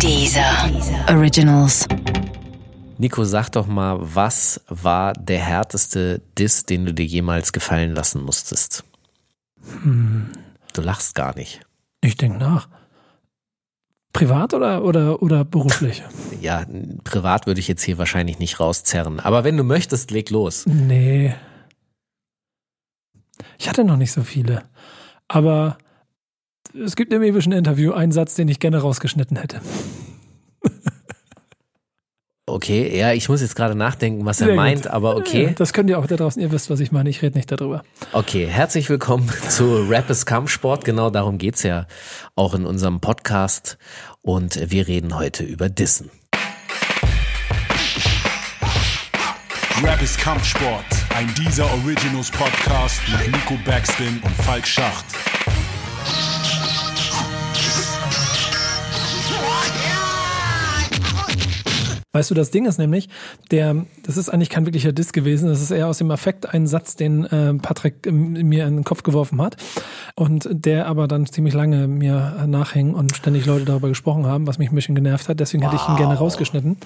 [0.00, 0.70] Dieser
[1.08, 1.86] Originals.
[2.98, 8.22] Nico, sag doch mal, was war der härteste Diss, den du dir jemals gefallen lassen
[8.22, 8.84] musstest?
[10.72, 11.60] Du lachst gar nicht.
[12.00, 12.68] Ich denke nach.
[14.12, 16.02] Privat oder, oder, oder beruflich?
[16.40, 16.64] Ja,
[17.02, 19.18] privat würde ich jetzt hier wahrscheinlich nicht rauszerren.
[19.20, 20.66] Aber wenn du möchtest, leg los.
[20.66, 21.34] nee.
[23.58, 24.62] Ich hatte noch nicht so viele.
[25.28, 25.78] Aber
[26.72, 29.60] es gibt im epischen Interview einen Satz, den ich gerne rausgeschnitten hätte.
[32.46, 34.92] Okay, ja, ich muss jetzt gerade nachdenken, was er Sehr meint, gut.
[34.92, 35.54] aber Ja, okay.
[35.56, 37.08] Das könnt ihr auch da draußen, ihr wisst, was ich meine.
[37.08, 37.82] Ich rede nicht darüber.
[38.12, 40.84] Okay, herzlich willkommen zu Rap ist Kampfsport.
[40.84, 41.86] Genau darum geht's ja
[42.36, 43.78] auch in unserem Podcast.
[44.20, 46.10] Und wir reden heute über Dissen.
[49.82, 50.84] Rap ist Kampfsport,
[51.16, 55.06] ein dieser Originals Podcast mit Nico Backspin und Falk Schacht.
[62.14, 63.08] Weißt du, das Ding ist nämlich,
[63.50, 65.48] der, das ist eigentlich kein wirklicher Diss gewesen.
[65.48, 68.84] Das ist eher aus dem Affekt ein Satz, den äh, Patrick ähm, mir in den
[68.84, 69.56] Kopf geworfen hat.
[70.14, 74.58] Und der aber dann ziemlich lange mir nachhing und ständig Leute darüber gesprochen haben, was
[74.58, 75.40] mich ein bisschen genervt hat.
[75.40, 76.76] Deswegen hätte ich ihn gerne rausgeschnitten,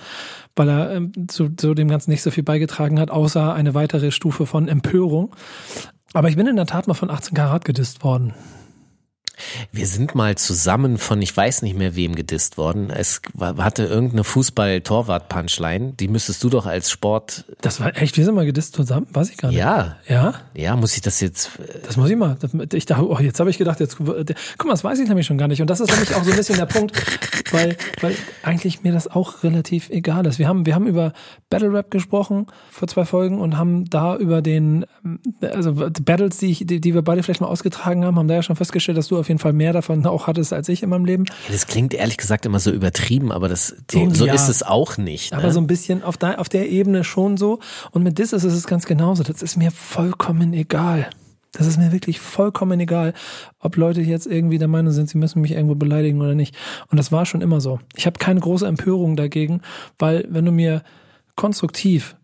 [0.56, 4.12] weil er ähm, zu, zu dem Ganzen nicht so viel beigetragen hat, außer eine weitere
[4.12, 5.37] Stufe von Empörung.
[6.15, 8.33] Aber ich bin in der Tat mal von 18 Karat gedisst worden.
[9.72, 12.91] Wir sind mal zusammen von, ich weiß nicht mehr wem gedisst worden.
[12.91, 15.92] Es hatte irgendeine Fußball-Torwart-Punchline.
[15.98, 19.31] Die müsstest du doch als Sport, Das war echt, wir sind mal gedisst zusammen, weiß
[19.31, 19.59] ich gar nicht.
[19.59, 20.34] ja, Ja?
[20.55, 22.36] ja, muss ich das jetzt, äh, Das muss ich mal.
[22.72, 25.39] Ich dachte, oh, jetzt habe ich gedacht, jetzt, guck mal, das weiß ich nämlich schon
[25.39, 25.61] gar nicht.
[25.61, 26.92] Und das ist nämlich auch so ein bisschen der Punkt,
[27.53, 30.39] weil, weil eigentlich mir das auch relativ egal ist.
[30.39, 31.12] Wir haben, wir haben über
[31.50, 34.86] Battle Rap gesprochen vor zwei Folgen und haben da über den,
[35.41, 38.34] also die Battles, die, ich, die, die wir beide vielleicht mal ausgetragen haben, haben da
[38.34, 40.91] ja schon festgestellt, dass du auf jeden Fall mehr davon auch hattest als ich in
[40.91, 41.25] meinem Leben.
[41.27, 44.34] Ja, das klingt ehrlich gesagt immer so übertrieben, aber das so, so ja.
[44.34, 45.33] ist es auch nicht.
[45.33, 45.39] Ne?
[45.39, 47.59] Aber so ein bisschen auf, der auf der Ebene schon so.
[47.91, 49.23] Und mit Dis ist es ganz genauso.
[49.23, 51.09] Das ist mir vollkommen egal.
[51.53, 53.15] Das ist mir wirklich vollkommen egal,
[53.59, 56.55] ob Leute jetzt irgendwie der Meinung sind, sie müssen mich irgendwo beleidigen oder nicht.
[56.91, 57.81] Und das war schon immer so.
[57.97, 59.62] Ich habe keine große Empörung dagegen,
[59.99, 60.83] weil wenn du mir
[61.37, 62.16] konstruktiv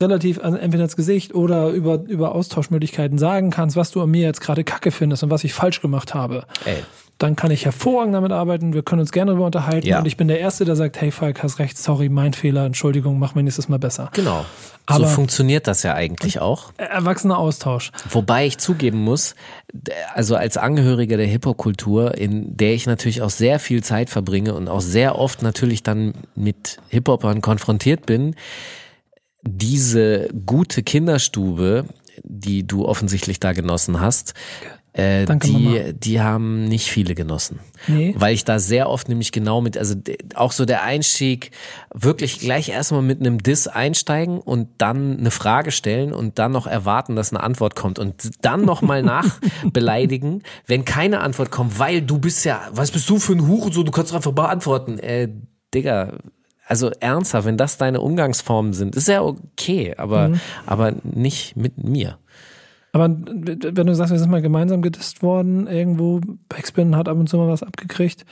[0.00, 4.22] relativ also entweder ins Gesicht oder über, über Austauschmöglichkeiten sagen kannst, was du an mir
[4.22, 6.76] jetzt gerade kacke findest und was ich falsch gemacht habe, Ey,
[7.18, 8.74] dann kann ich hervorragend damit arbeiten.
[8.74, 9.88] Wir können uns gerne darüber unterhalten.
[9.88, 9.98] Ja.
[9.98, 13.18] Und ich bin der Erste, der sagt, hey Falk, hast recht, sorry, mein Fehler, Entschuldigung,
[13.18, 14.10] mach mir nächstes Mal besser.
[14.14, 14.44] genau.
[14.90, 16.72] Aber- so funktioniert das ja eigentlich auch.
[16.78, 17.90] Erwachsener Austausch.
[18.08, 19.34] Wobei ich zugeben muss,
[20.14, 24.66] also als Angehöriger der Hip-Hop-Kultur, in der ich natürlich auch sehr viel Zeit verbringe und
[24.68, 28.34] auch sehr oft natürlich dann mit Hip-Hopern konfrontiert bin,
[29.56, 31.86] diese gute Kinderstube,
[32.22, 34.34] die du offensichtlich da genossen hast,
[34.98, 35.70] äh, Danke, Mama.
[35.70, 37.60] die, die haben nicht viele genossen.
[37.86, 38.14] Nee.
[38.18, 39.94] Weil ich da sehr oft nämlich genau mit, also
[40.34, 41.52] auch so der Einstieg,
[41.94, 46.66] wirklich gleich erstmal mit einem Diss einsteigen und dann eine Frage stellen und dann noch
[46.66, 52.18] erwarten, dass eine Antwort kommt und dann nochmal nachbeleidigen, wenn keine Antwort kommt, weil du
[52.18, 54.98] bist ja, was bist du für ein Huch so, du kannst doch einfach beantworten.
[54.98, 55.28] Äh,
[55.74, 56.18] Digga,
[56.68, 60.32] also ernsthaft, wenn das deine Umgangsformen sind, ist ja okay, aber,
[60.66, 62.18] aber nicht mit mir.
[62.92, 67.28] Aber wenn du sagst, wir sind mal gemeinsam gedisst worden, irgendwo, Backspin hat ab und
[67.28, 68.24] zu mal was abgekriegt.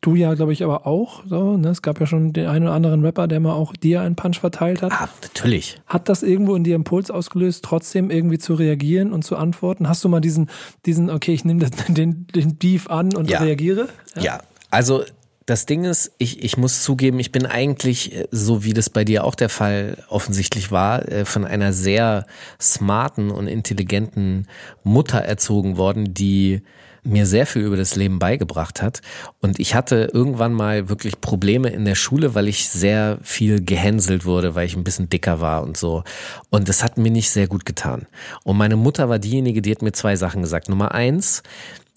[0.00, 1.22] Du ja, glaube ich, aber auch.
[1.26, 1.68] So, ne?
[1.68, 4.40] Es gab ja schon den einen oder anderen Rapper, der mal auch dir einen Punch
[4.40, 4.90] verteilt hat.
[4.92, 5.80] Ah, natürlich.
[5.86, 9.88] Hat das irgendwo in dir Impuls ausgelöst, trotzdem irgendwie zu reagieren und zu antworten?
[9.88, 10.50] Hast du mal diesen,
[10.86, 13.38] diesen, okay, ich nehme den, den Beef an und Ja.
[13.40, 13.88] reagiere?
[14.20, 15.04] Ja, also
[15.46, 19.04] das Ding ist, ich, ich muss zugeben, ich bin eigentlich, äh, so wie das bei
[19.04, 22.26] dir auch der Fall offensichtlich war, äh, von einer sehr
[22.60, 24.46] smarten und intelligenten
[24.84, 26.62] Mutter erzogen worden, die
[27.04, 29.00] mir sehr viel über das Leben beigebracht hat.
[29.40, 34.24] Und ich hatte irgendwann mal wirklich Probleme in der Schule, weil ich sehr viel gehänselt
[34.24, 36.04] wurde, weil ich ein bisschen dicker war und so.
[36.50, 38.06] Und das hat mir nicht sehr gut getan.
[38.44, 40.68] Und meine Mutter war diejenige, die hat mir zwei Sachen gesagt.
[40.68, 41.42] Nummer eins,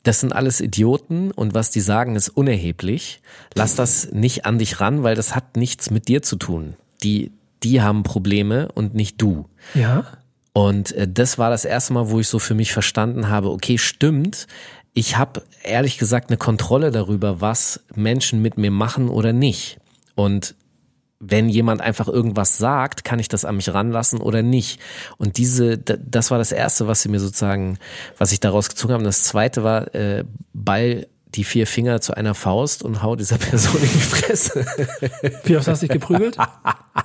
[0.05, 3.21] das sind alles Idioten und was die sagen ist unerheblich.
[3.55, 6.75] Lass das nicht an dich ran, weil das hat nichts mit dir zu tun.
[7.01, 7.31] Die,
[7.63, 9.45] die haben Probleme und nicht du.
[9.73, 10.05] Ja.
[10.53, 13.79] Und äh, das war das erste Mal, wo ich so für mich verstanden habe, okay,
[13.79, 14.47] stimmt,
[14.93, 19.79] ich habe ehrlich gesagt eine Kontrolle darüber, was Menschen mit mir machen oder nicht.
[20.13, 20.53] Und
[21.27, 24.79] wenn jemand einfach irgendwas sagt, kann ich das an mich ranlassen oder nicht.
[25.17, 27.77] Und diese, das war das Erste, was sie mir sozusagen,
[28.17, 29.01] was ich daraus gezogen habe.
[29.01, 30.23] Und das Zweite war, äh,
[30.53, 34.65] Ball die vier Finger zu einer Faust und hau dieser Person in die Fresse.
[35.43, 36.37] Wie oft hast du dich geprügelt?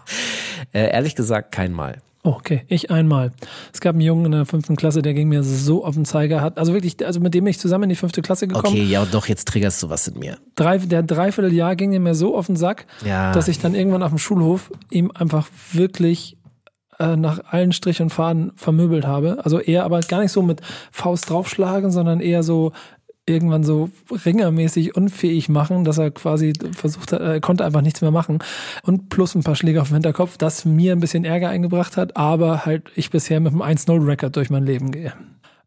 [0.73, 2.01] äh, ehrlich gesagt, kein Mal.
[2.23, 3.33] Okay, ich einmal.
[3.73, 6.43] Es gab einen Jungen in der fünften Klasse, der ging mir so auf den Zeiger
[6.43, 6.59] hat.
[6.59, 8.67] Also wirklich, also mit dem bin ich zusammen in die fünfte Klasse gekommen.
[8.67, 10.37] Okay, ja, doch, jetzt triggerst du was in mir.
[10.55, 13.33] Drei, der Dreivierteljahr ging mir so auf den Sack, Ja.
[13.33, 16.37] dass ich dann irgendwann auf dem Schulhof ihm einfach wirklich
[16.99, 19.39] äh, nach allen Strich und Faden vermöbelt habe.
[19.43, 20.61] Also eher aber gar nicht so mit
[20.93, 22.73] Faust draufschlagen, sondern eher so
[23.31, 23.91] irgendwann so
[24.25, 28.39] ringermäßig unfähig machen, dass er quasi versucht hat, er konnte einfach nichts mehr machen.
[28.83, 32.17] Und plus ein paar Schläge auf den Hinterkopf, das mir ein bisschen Ärger eingebracht hat,
[32.17, 35.13] aber halt ich bisher mit einem 1-0-Record durch mein Leben gehe.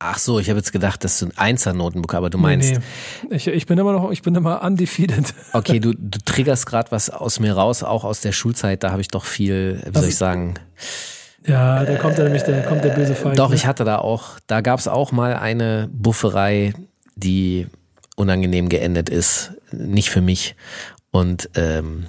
[0.06, 2.80] Ach so, ich habe jetzt gedacht, das sind Einser-Notenbuch, aber du meinst, Nee,
[3.30, 3.36] nee.
[3.38, 5.33] Ich, ich bin immer noch, ich bin immer undefeated.
[5.54, 9.00] okay, du, du triggerst gerade was aus mir raus, auch aus der Schulzeit, da habe
[9.00, 10.56] ich doch viel, wie soll ich sagen,
[11.45, 13.39] Ja, da kommt er nämlich, da kommt der böse Feind.
[13.39, 13.56] Doch, ne?
[13.56, 16.74] ich hatte da auch, da gab es auch mal eine Bufferei,
[17.15, 17.68] die
[18.15, 19.54] unangenehm geendet ist.
[19.71, 20.56] Nicht für mich.
[21.12, 22.07] Und ähm,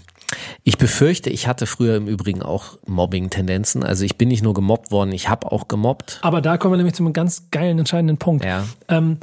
[0.62, 3.83] ich befürchte, ich hatte früher im Übrigen auch Mobbing-Tendenzen.
[3.83, 6.19] Also ich bin nicht nur gemobbt worden, ich habe auch gemobbt.
[6.23, 8.45] Aber da kommen wir nämlich zu einem ganz geilen, entscheidenden Punkt.
[8.45, 8.65] Ja.
[8.89, 9.19] Ähm,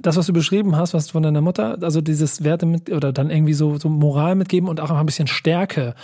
[0.00, 3.30] das, was du beschrieben hast, was von deiner Mutter, also dieses Werte mit oder dann
[3.30, 5.94] irgendwie so, so Moral mitgeben und auch ein bisschen Stärke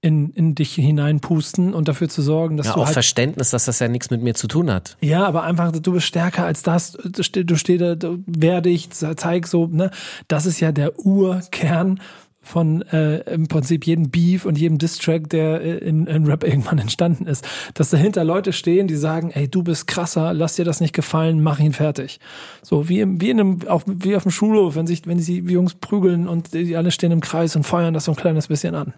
[0.00, 3.64] in, in dich hineinpusten und dafür zu sorgen, dass Ja, du auch halt Verständnis, dass
[3.64, 4.96] das ja nichts mit mir zu tun hat.
[5.00, 8.60] Ja, aber einfach, du bist stärker als das, du steh- du stehst da, du- wehr
[8.60, 9.90] dich, zeig so, ne?
[10.28, 12.00] Das ist ja der Urkern
[12.40, 16.78] von äh, im Prinzip jedem Beef und jedem Distrack, der äh, in, in Rap irgendwann
[16.78, 17.46] entstanden ist.
[17.74, 21.42] Dass dahinter Leute stehen, die sagen, ey, du bist krasser, lass dir das nicht gefallen,
[21.42, 22.20] mach ihn fertig.
[22.62, 25.38] So wie im, wie in einem, auch wie auf dem Schulhof, wenn sich, wenn die
[25.40, 28.74] Jungs prügeln und die alle stehen im Kreis und feuern das so ein kleines bisschen
[28.76, 28.94] an.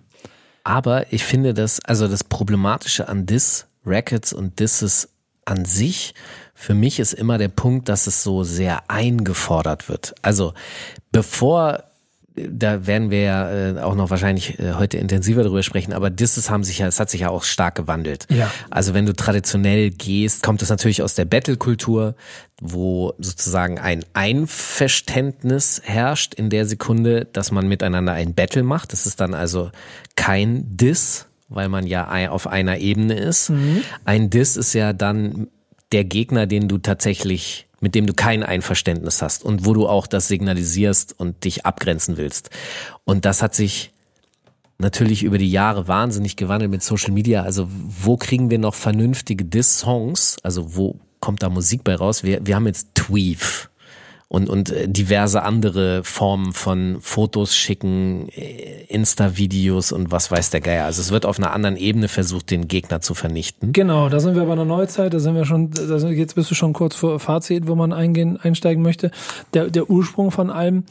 [0.65, 5.09] Aber ich finde das, also das Problematische an Diss, Rackets und Disses
[5.45, 6.15] an sich,
[6.55, 10.15] für mich ist immer der Punkt, dass es so sehr eingefordert wird.
[10.23, 10.53] Also
[11.11, 11.90] bevor,
[12.49, 16.51] da werden wir ja äh, auch noch wahrscheinlich äh, heute intensiver drüber sprechen, aber Disses
[16.51, 18.27] haben sich ja, es hat sich ja auch stark gewandelt.
[18.31, 18.51] Ja.
[18.71, 22.15] Also wenn du traditionell gehst, kommt es natürlich aus der Battle-Kultur,
[22.61, 28.93] wo sozusagen ein Einverständnis herrscht in der Sekunde, dass man miteinander ein Battle macht.
[28.93, 29.71] Das ist dann also
[30.17, 33.51] kein Diss, weil man ja auf einer Ebene ist.
[34.05, 35.49] Ein Diss ist ja dann
[35.93, 40.07] der Gegner, den du tatsächlich, mit dem du kein Einverständnis hast und wo du auch
[40.07, 42.51] das signalisierst und dich abgrenzen willst.
[43.05, 43.93] Und das hat sich
[44.79, 47.43] natürlich über die Jahre wahnsinnig gewandelt mit Social Media.
[47.43, 50.37] Also wo kriegen wir noch vernünftige Diss-Songs?
[50.43, 52.23] Also wo kommt da Musik bei raus?
[52.23, 53.71] Wir, wir haben jetzt Tweef
[54.33, 60.61] und, und äh, diverse andere Formen von Fotos schicken, äh, Insta-Videos und was weiß der
[60.61, 60.85] Geier.
[60.85, 63.73] Also es wird auf einer anderen Ebene versucht, den Gegner zu vernichten.
[63.73, 66.55] Genau, da sind wir bei einer Neuzeit, da sind wir schon, sind, jetzt bist du
[66.55, 69.11] schon kurz vor Fazit, wo man eingehen, einsteigen möchte.
[69.53, 70.85] Der, der Ursprung von allem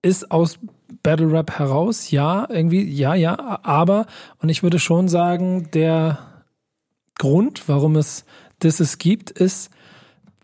[0.00, 0.58] ist aus
[1.02, 4.06] Battle Rap heraus, ja, irgendwie, ja, ja, aber,
[4.38, 6.18] und ich würde schon sagen, der
[7.18, 8.24] Grund, warum es
[8.60, 9.68] das es gibt, ist,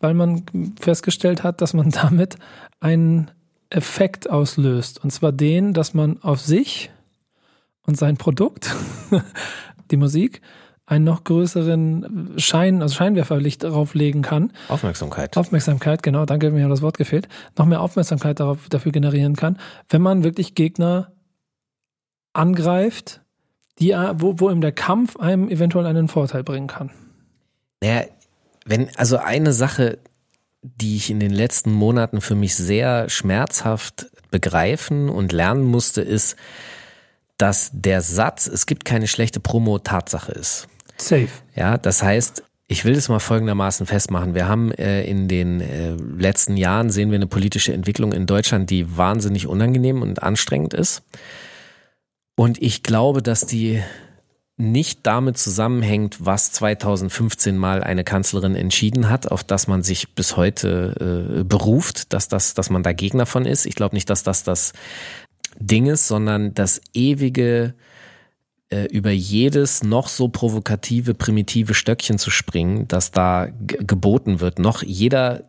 [0.03, 0.45] weil man
[0.79, 2.37] festgestellt hat, dass man damit
[2.81, 3.31] einen
[3.71, 5.03] Effekt auslöst.
[5.03, 6.91] Und zwar den, dass man auf sich
[7.87, 8.75] und sein Produkt,
[9.91, 10.43] die Musik,
[10.85, 14.53] einen noch größeren Schein, also Scheinwerferlicht darauf legen kann.
[14.69, 15.37] Aufmerksamkeit.
[15.37, 17.29] Aufmerksamkeit, genau, danke, mir hat das Wort gefehlt.
[17.57, 19.59] Noch mehr Aufmerksamkeit darauf, dafür generieren kann,
[19.89, 21.13] wenn man wirklich Gegner
[22.35, 23.23] angreift,
[23.79, 26.91] die, wo, wo ihm der Kampf einem eventuell einen Vorteil bringen kann.
[27.81, 28.05] Naja,
[28.65, 29.99] wenn, also eine Sache,
[30.63, 36.37] die ich in den letzten Monaten für mich sehr schmerzhaft begreifen und lernen musste, ist,
[37.37, 40.69] dass der Satz, es gibt keine schlechte Promo, Tatsache ist.
[40.97, 41.29] Safe.
[41.57, 44.35] Ja, das heißt, ich will das mal folgendermaßen festmachen.
[44.35, 48.71] Wir haben äh, in den äh, letzten Jahren sehen wir eine politische Entwicklung in Deutschland,
[48.71, 51.03] die wahnsinnig unangenehm und anstrengend ist.
[52.37, 53.83] Und ich glaube, dass die
[54.63, 60.37] nicht damit zusammenhängt, was 2015 mal eine Kanzlerin entschieden hat, auf das man sich bis
[60.37, 63.67] heute äh, beruft, dass das, dass man da Gegner von ist.
[63.67, 64.73] Ich glaube nicht, dass das das
[65.59, 67.75] Ding ist, sondern das ewige
[68.71, 74.59] äh, über jedes noch so provokative, primitive Stöckchen zu springen, das da geboten wird.
[74.59, 75.45] Noch jeder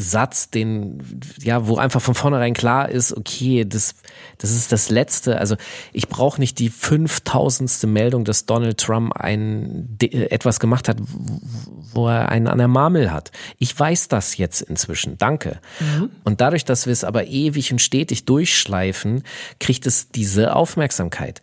[0.00, 1.02] Satz, den,
[1.40, 3.94] ja, wo einfach von vornherein klar ist, okay, das,
[4.38, 5.38] das ist das Letzte.
[5.38, 5.56] Also
[5.92, 10.96] ich brauche nicht die fünftausendste Meldung, dass Donald Trump ein, de- etwas gemacht hat,
[11.92, 13.30] wo er einen an der Marmel hat.
[13.58, 15.18] Ich weiß das jetzt inzwischen.
[15.18, 15.60] Danke.
[16.24, 19.22] Und dadurch, dass wir es aber ewig und stetig durchschleifen,
[19.58, 21.42] kriegt es diese Aufmerksamkeit.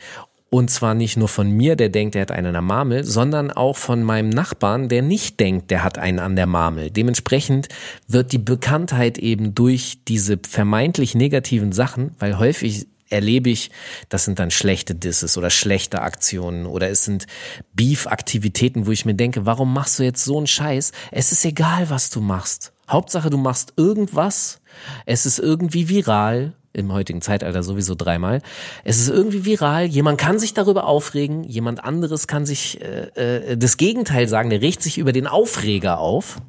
[0.50, 3.52] Und zwar nicht nur von mir, der denkt, er hat einen an der Marmel, sondern
[3.52, 6.90] auch von meinem Nachbarn, der nicht denkt, der hat einen an der Marmel.
[6.90, 7.68] Dementsprechend
[8.08, 13.72] wird die Bekanntheit eben durch diese vermeintlich negativen Sachen, weil häufig erlebe ich,
[14.10, 17.26] das sind dann schlechte Disses oder schlechte Aktionen oder es sind
[17.74, 20.92] Beef-Aktivitäten, wo ich mir denke, warum machst du jetzt so einen Scheiß?
[21.12, 22.74] Es ist egal, was du machst.
[22.90, 24.62] Hauptsache, du machst irgendwas.
[25.06, 26.54] Es ist irgendwie viral.
[26.74, 28.42] Im heutigen Zeitalter sowieso dreimal.
[28.84, 29.86] Es ist irgendwie viral.
[29.86, 31.44] Jemand kann sich darüber aufregen.
[31.44, 34.50] Jemand anderes kann sich äh, äh, das Gegenteil sagen.
[34.50, 36.40] Der regt sich über den Aufreger auf.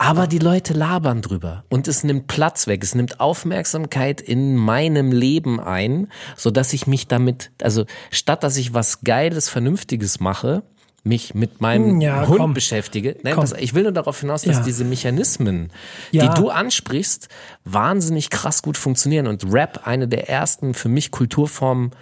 [0.00, 5.10] Aber die Leute labern drüber und es nimmt Platz weg, es nimmt Aufmerksamkeit in meinem
[5.10, 10.62] Leben ein, so dass ich mich damit, also statt dass ich was Geiles, Vernünftiges mache,
[11.04, 12.54] mich mit meinem Ja, Hund komm.
[12.54, 13.16] beschäftige.
[13.22, 14.62] Nein, das, ich will nur darauf hinaus, dass Ja.
[14.62, 15.70] diese Mechanismen,
[16.10, 16.26] Ja.
[16.34, 17.28] die du ansprichst,
[17.64, 21.92] wahnsinnig krass gut funktionieren und Rap eine der ersten für mich Kulturformen,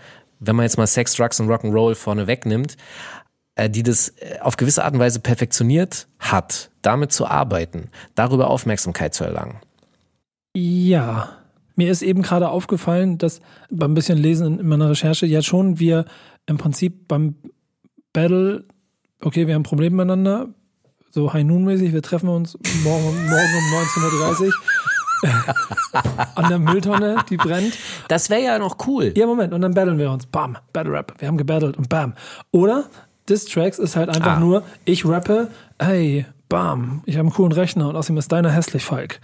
[0.40, 2.76] wenn man jetzt mal Sex, Drugs und Rock'n'Roll vorne wegnimmt,
[3.54, 8.48] äh, die das äh, auf gewisse Art und Weise perfektioniert hat, damit zu arbeiten, darüber
[8.50, 9.60] Aufmerksamkeit zu erlangen.
[10.54, 11.30] Ja.
[11.78, 16.06] Mir ist eben gerade aufgefallen, dass beim bisschen Lesen in meiner Recherche ja schon wir
[16.46, 17.34] im Prinzip beim
[18.14, 18.64] Battle,
[19.22, 20.48] okay, wir haben ein Problem miteinander,
[21.10, 24.52] so High Noon mäßig, wir treffen uns morgen, morgen um 19.30 Uhr
[26.34, 27.74] an der Mülltonne, die brennt.
[28.08, 29.12] Das wäre ja noch cool.
[29.16, 30.26] Ja, Moment, und dann battlen wir uns.
[30.26, 31.14] Bam, Battle Rap.
[31.18, 32.12] Wir haben gebattelt und bam.
[32.50, 32.84] Oder
[33.28, 34.40] Diss-Tracks ist halt einfach Ah.
[34.40, 35.48] nur, ich rappe,
[35.80, 39.20] hey, bam, ich habe einen coolen Rechner und außerdem ist deiner hässlich, Falk.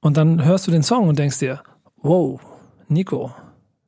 [0.00, 1.62] Und dann hörst du den Song und denkst dir,
[2.02, 2.40] wow,
[2.88, 3.32] Nico,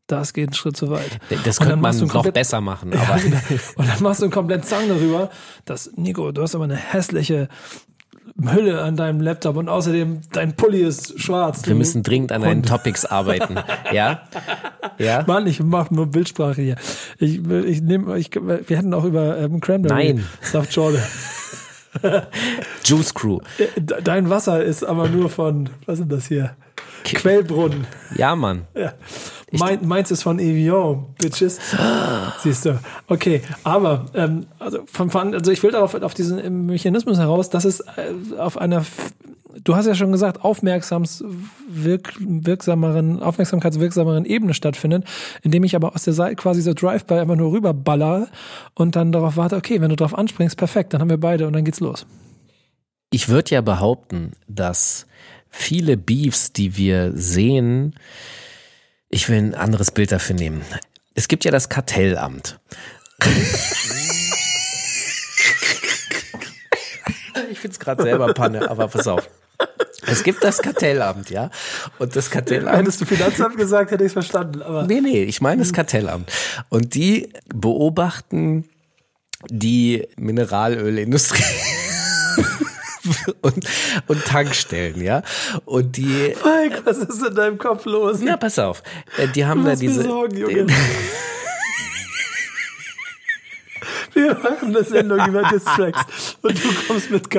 [0.09, 1.19] das geht einen Schritt zu weit.
[1.45, 3.37] Das könnte man noch komplett- besser machen, Ja, genau.
[3.77, 5.31] Und dann machst du einen kompletten Song darüber,
[5.65, 7.49] dass, Nico, du hast aber eine hässliche
[8.41, 11.67] Hülle an deinem Laptop und außerdem dein Pulli ist schwarz.
[11.67, 12.63] wir müssen dringend an deinen.
[12.63, 13.57] Topics arbeiten.
[13.93, 14.23] Ja?
[14.99, 15.25] Ja?
[15.27, 16.77] Mann, ich mach nur Bildsprache hier.
[17.19, 20.27] Ich, ich nehme, ich, wir hätten auch über ähm, Cranberry Nein.
[20.43, 21.03] Stuffed Jordan.
[22.85, 23.41] Juice Crew.
[23.59, 26.55] Äh, de- Dein Wasser ist aber nur von, was ist das hier?
[27.05, 27.87] Quellbrunnen.
[28.15, 28.67] Ja, Mann.
[28.75, 28.93] Ja.
[29.51, 31.59] Mein, meins ist von Evian, Bitches.
[32.39, 32.79] Siehst du.
[33.07, 37.65] Okay, aber ähm, also, von, von, also ich will darauf auf diesen Mechanismus heraus, dass
[37.65, 38.85] es äh, auf einer,
[39.65, 41.25] du hast ja schon gesagt, aufmerksams
[41.69, 45.05] wirk, wirksameren, aufmerksamkeitswirksameren Ebene stattfindet,
[45.43, 48.29] indem ich aber aus der Seite quasi so Drive-by einfach nur rüberballer
[48.75, 51.55] und dann darauf warte, okay, wenn du drauf anspringst, perfekt, dann haben wir beide und
[51.55, 52.07] dann geht's los.
[53.11, 55.07] Ich würde ja behaupten, dass
[55.49, 57.95] viele Beefs, die wir sehen,
[59.11, 60.63] ich will ein anderes Bild dafür nehmen.
[61.15, 62.61] Es gibt ja das Kartellamt.
[67.51, 69.29] ich find's gerade selber Panne, aber pass auf.
[70.07, 71.51] Es gibt das Kartellamt, ja.
[71.99, 72.79] Und das Kartellamt.
[72.79, 74.85] Hättest du Finanzamt gesagt, hätte ich verstanden, aber.
[74.85, 76.31] Nee, nee, ich meine das Kartellamt.
[76.69, 78.69] Und die beobachten
[79.49, 81.43] die Mineralölindustrie.
[83.43, 83.65] und,
[84.07, 85.23] und Tankstellen, ja.
[85.65, 88.19] Und die, Mike, was ist in deinem Kopf los?
[88.21, 88.83] na, pass auf,
[89.17, 90.03] äh, die haben da machst mir diese.
[90.03, 90.67] Sorgen, Junge.
[94.15, 97.31] Wir machen eine Sendung über Distracks und du kommst mit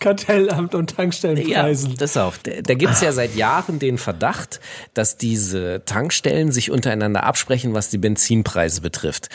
[0.00, 1.96] Kartellamt und Ja, Tankstellenpreisen.
[1.96, 2.38] pass auf.
[2.38, 4.60] Da, da gibt's ja seit Jahren den Verdacht,
[4.94, 9.30] dass diese Tankstellen sich untereinander absprechen, was die Benzinpreise betrifft.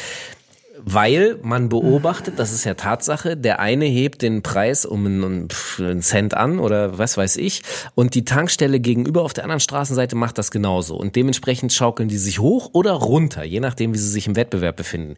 [0.86, 5.48] Weil man beobachtet, das ist ja Tatsache, der eine hebt den Preis um einen,
[5.80, 7.62] einen Cent an oder was weiß ich
[7.96, 12.18] und die Tankstelle gegenüber auf der anderen Straßenseite macht das genauso und dementsprechend schaukeln die
[12.18, 15.16] sich hoch oder runter, je nachdem, wie sie sich im Wettbewerb befinden.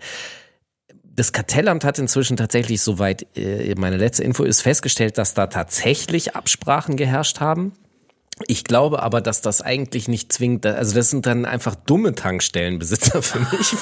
[1.16, 6.36] Das Kartellamt hat inzwischen tatsächlich, soweit äh, meine letzte Info ist, festgestellt, dass da tatsächlich
[6.36, 7.72] Absprachen geherrscht haben.
[8.48, 13.22] Ich glaube aber, dass das eigentlich nicht zwingend, also das sind dann einfach dumme Tankstellenbesitzer
[13.22, 13.76] für mich.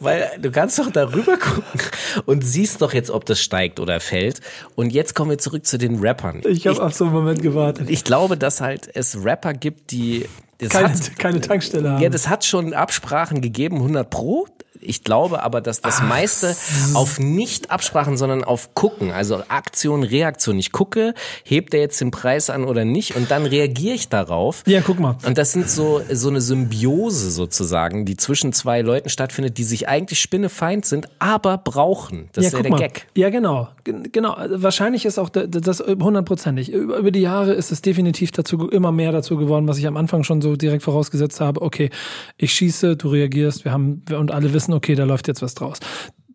[0.00, 1.80] Weil du kannst doch darüber gucken
[2.26, 4.40] und siehst doch jetzt, ob das steigt oder fällt.
[4.74, 6.40] Und jetzt kommen wir zurück zu den Rappern.
[6.46, 7.88] Ich habe auf so einen Moment gewartet.
[7.90, 10.26] ich glaube, dass halt es Rapper gibt, die
[10.70, 12.02] Keine, hat, keine Tankstelle haben.
[12.02, 14.46] ja, das hat schon Absprachen gegeben, 100 pro.
[14.82, 16.56] Ich glaube aber, dass das meiste
[16.94, 20.58] auf nicht Absprachen, sondern auf gucken, also Aktion, Reaktion.
[20.58, 24.62] Ich gucke, hebt er jetzt den Preis an oder nicht und dann reagiere ich darauf.
[24.66, 25.16] ja, guck mal.
[25.24, 29.88] Und das sind so, so eine Symbiose sozusagen, die zwischen zwei Leuten stattfindet, die sich
[29.88, 32.28] eigentlich spinnefeind sind, aber brauchen.
[32.32, 32.78] Das ist ja der mal.
[32.78, 33.06] Gag.
[33.14, 33.68] Ja, genau.
[33.84, 34.32] Gen- Genau.
[34.32, 36.72] Also Wahrscheinlich ist auch da- das hundertprozentig.
[36.72, 40.24] Über die Jahre ist es definitiv dazu immer mehr dazu geworden, was ich am Anfang
[40.24, 41.62] schon so direkt vorausgesetzt habe.
[41.62, 41.90] Okay,
[42.36, 45.78] ich schieße, du reagierst, wir haben und alle wissen, okay, da läuft jetzt was draus.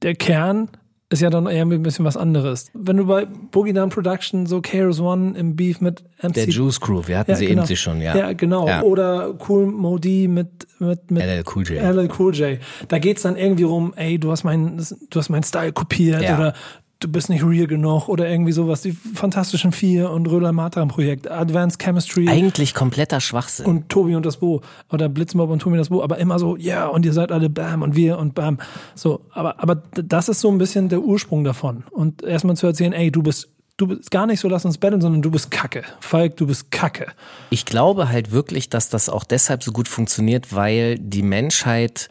[0.02, 0.70] Der Kern
[1.10, 2.70] ist ja dann eher ein bisschen was anderes.
[2.74, 6.82] Wenn du bei Boogie Down Production so KRS One im Beef mit MC Der Juice
[6.82, 7.64] Crew, wir hatten sie genau.
[7.64, 8.14] eben schon, ja.
[8.14, 8.68] Ja, genau.
[8.68, 8.82] Ja.
[8.82, 11.82] Oder Cool Modi mit, mit, mit LL Cool J.
[11.82, 12.60] LL Cool J.
[12.90, 16.36] Da geht's dann irgendwie rum, ey, du hast meinen, du hast meinen Style kopiert Ja.
[16.38, 16.54] oder
[17.00, 18.82] du bist nicht real genug oder irgendwie sowas.
[18.82, 22.28] Die Fantastischen Vier und Röder Matan Projekt, Advanced Chemistry.
[22.28, 23.66] Eigentlich kompletter Schwachsinn.
[23.66, 24.62] und Tobi und das Bo
[24.92, 27.50] oder Blitzmob und Tobi und das Bo, aber immer so, ja, und ihr seid alle
[27.50, 28.58] Bam und wir und Bam.
[28.96, 31.84] So, aber, aber das ist so ein bisschen der Ursprung davon.
[31.92, 35.02] Und erstmal zu erzählen, ey, du bist, du bist gar nicht so, lass uns betteln,
[35.02, 35.84] sondern du bist Kacke.
[36.00, 37.08] Falk, du bist Kacke.
[37.52, 42.10] Ich glaube halt wirklich, dass das auch deshalb so gut funktioniert, weil die Menschheit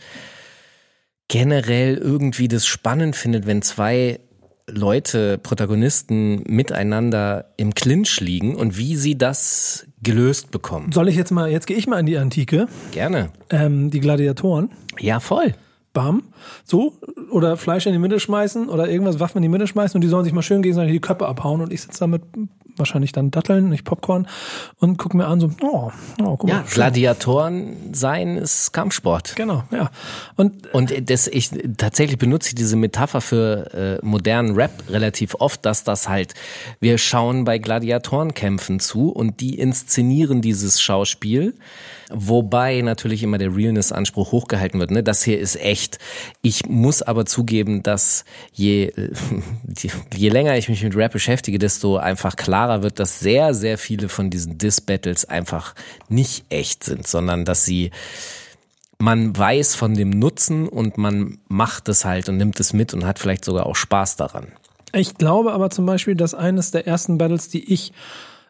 [1.29, 4.21] generell irgendwie das spannend findet, wenn zwei
[4.69, 10.91] Leute, Protagonisten miteinander im Clinch liegen und wie sie das gelöst bekommen.
[10.93, 13.31] Soll ich jetzt mal, jetzt gehe ich mal in die Antike, Gerne.
[13.51, 14.71] ähm, die Gladiatoren.
[14.99, 15.55] Ja, voll.
[15.93, 16.25] Bam.
[16.65, 16.95] So.
[17.31, 20.09] Oder Fleisch in die Mitte schmeißen oder irgendwas, Waffen in die Mitte schmeißen und die
[20.09, 22.23] sollen sich mal schön gegenseitig die Köpfe abhauen und ich sitze da mit
[22.77, 24.27] wahrscheinlich dann Datteln, nicht Popcorn
[24.79, 25.91] und gucke mir an so, oh,
[26.23, 26.67] oh guck Ja, mal.
[26.67, 26.75] schön.
[26.75, 29.35] Gladiatoren sein ist Kampfsport.
[29.37, 29.91] Genau, ja.
[30.37, 35.65] Und Und das, ich tatsächlich benutze ich diese Metapher für äh, modernen Rap relativ oft,
[35.65, 36.35] dass das halt,
[36.81, 41.55] wir schauen bei Gladiatorenkämpfen zu und die inszenieren dieses Schauspiel,
[42.11, 44.91] wobei natürlich immer der Realness-Anspruch hochgehalten wird.
[44.91, 45.03] Ne?
[45.03, 45.99] Das hier ist echt.
[46.43, 48.93] Ich muss aber zugeben, dass je,
[50.15, 54.09] je, länger ich mich mit Rap beschäftige, desto einfach klarer wird, dass sehr, sehr viele
[54.09, 55.75] von diesen Diss-Battles einfach
[56.09, 57.91] nicht echt sind, sondern dass sie
[58.99, 63.05] man weiß von dem Nutzen und man macht es halt und nimmt es mit und
[63.05, 64.47] hat vielleicht sogar auch Spaß daran.
[64.95, 67.93] Ich glaube aber zum Beispiel, dass eines der ersten Battles, die ich,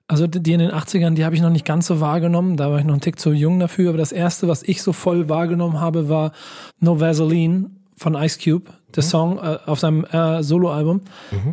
[0.07, 2.79] also die in den 80ern, die habe ich noch nicht ganz so wahrgenommen, da war
[2.79, 5.81] ich noch ein Tick zu jung dafür, aber das erste, was ich so voll wahrgenommen
[5.81, 6.31] habe, war
[6.79, 11.01] No Vaseline von Ice Cube, der Song äh, auf seinem äh, Soloalbum,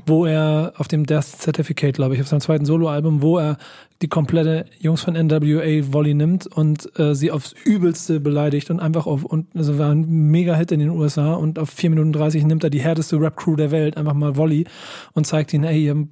[0.06, 3.58] wo er auf dem Death Certificate, glaube ich, auf seinem zweiten Soloalbum, wo er
[4.02, 9.06] die komplette Jungs von NWA Volley nimmt und äh, sie aufs Übelste beleidigt und einfach
[9.06, 12.64] auf, und also war ein Mega-Hit in den USA und auf 4 Minuten 30 nimmt
[12.64, 14.66] er die härteste Rap-Crew der Welt, einfach mal Volley
[15.14, 16.08] und zeigt ihnen, ey, ihr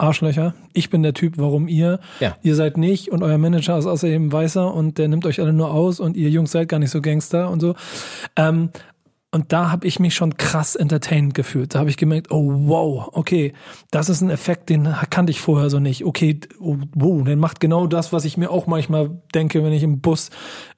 [0.00, 2.36] Arschlöcher, ich bin der Typ, warum ihr, Ja.
[2.42, 5.72] ihr seid nicht und euer Manager ist außerdem weißer und der nimmt euch alle nur
[5.72, 7.74] aus und ihr Jungs seid gar nicht so Gangster und so.
[8.36, 8.70] Ähm,
[9.30, 11.74] und da habe ich mich schon krass entertained gefühlt.
[11.74, 13.52] Da habe ich gemerkt, oh wow, okay,
[13.90, 16.06] das ist ein Effekt, den kannte ich vorher so nicht.
[16.06, 19.82] Okay, oh, wow, der macht genau das, was ich mir auch manchmal denke, wenn ich
[19.82, 20.30] im Bus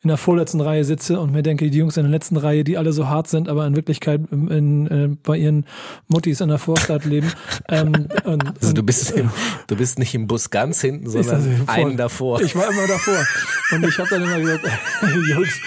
[0.02, 2.76] in der vorletzten Reihe sitze und mir denke, die Jungs in der letzten Reihe, die
[2.76, 5.64] alle so hart sind, aber in Wirklichkeit in, in, äh, bei ihren
[6.08, 7.30] Muttis in der Vorstadt leben.
[7.68, 9.30] Ähm, und, Also du bist, im,
[9.68, 12.40] du bist nicht im Bus ganz hinten, sondern also einen davor.
[12.40, 13.24] Ich war immer davor.
[13.70, 14.64] Und ich habe dann immer gesagt,
[15.28, 15.60] Jungs.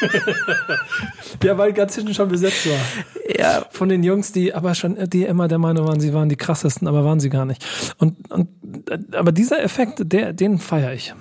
[1.42, 3.36] ja, weil ganz hinten schon besetzt war.
[3.38, 6.36] ja, Von den Jungs, die aber schon, die immer der Meinung waren, sie waren die
[6.36, 7.64] krassesten, aber waren sie gar nicht.
[7.98, 8.48] Und, und
[9.14, 11.14] aber dieser Effekt, der, den feiere ich.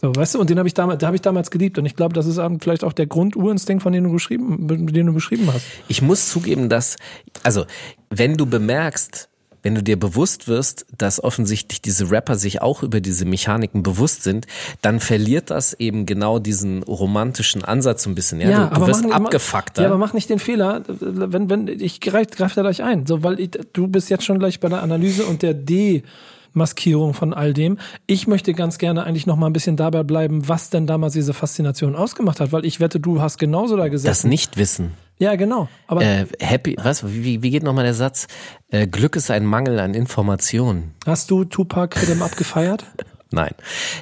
[0.00, 1.78] So, weißt du, und den habe ich damals, da habe ich damals geliebt.
[1.78, 5.12] Und ich glaube, das ist vielleicht auch der Grundurinstinkt, von dem du geschrieben, den du
[5.12, 5.64] beschrieben hast.
[5.86, 6.96] ich muss zugeben, dass,
[7.44, 7.66] also,
[8.10, 9.28] wenn du bemerkst,
[9.62, 14.22] wenn du dir bewusst wirst, dass offensichtlich diese Rapper sich auch über diese Mechaniken bewusst
[14.22, 14.46] sind,
[14.82, 18.40] dann verliert das eben genau diesen romantischen Ansatz so ein bisschen.
[18.40, 19.82] Ja, du, du wirst mach abgefuckter.
[19.82, 23.22] Ja, aber mach nicht den Fehler, wenn, wenn, ich greife greif da gleich ein, so,
[23.22, 27.54] weil ich, du bist jetzt schon gleich bei der Analyse und der Demaskierung von all
[27.54, 27.78] dem.
[28.06, 31.34] Ich möchte ganz gerne eigentlich noch mal ein bisschen dabei bleiben, was denn damals diese
[31.34, 34.28] Faszination ausgemacht hat, weil ich wette, du hast genauso da das gesessen.
[34.28, 34.92] Nichtwissen.
[35.18, 35.68] Ja, genau.
[35.86, 37.06] Aber Äh, happy, was?
[37.06, 38.26] Wie, wie geht nochmal der Satz?
[38.70, 40.94] Äh, Glück ist ein Mangel an Informationen.
[41.06, 42.84] hast du Tupac Rhythm abgefeiert?
[43.30, 43.54] Nein.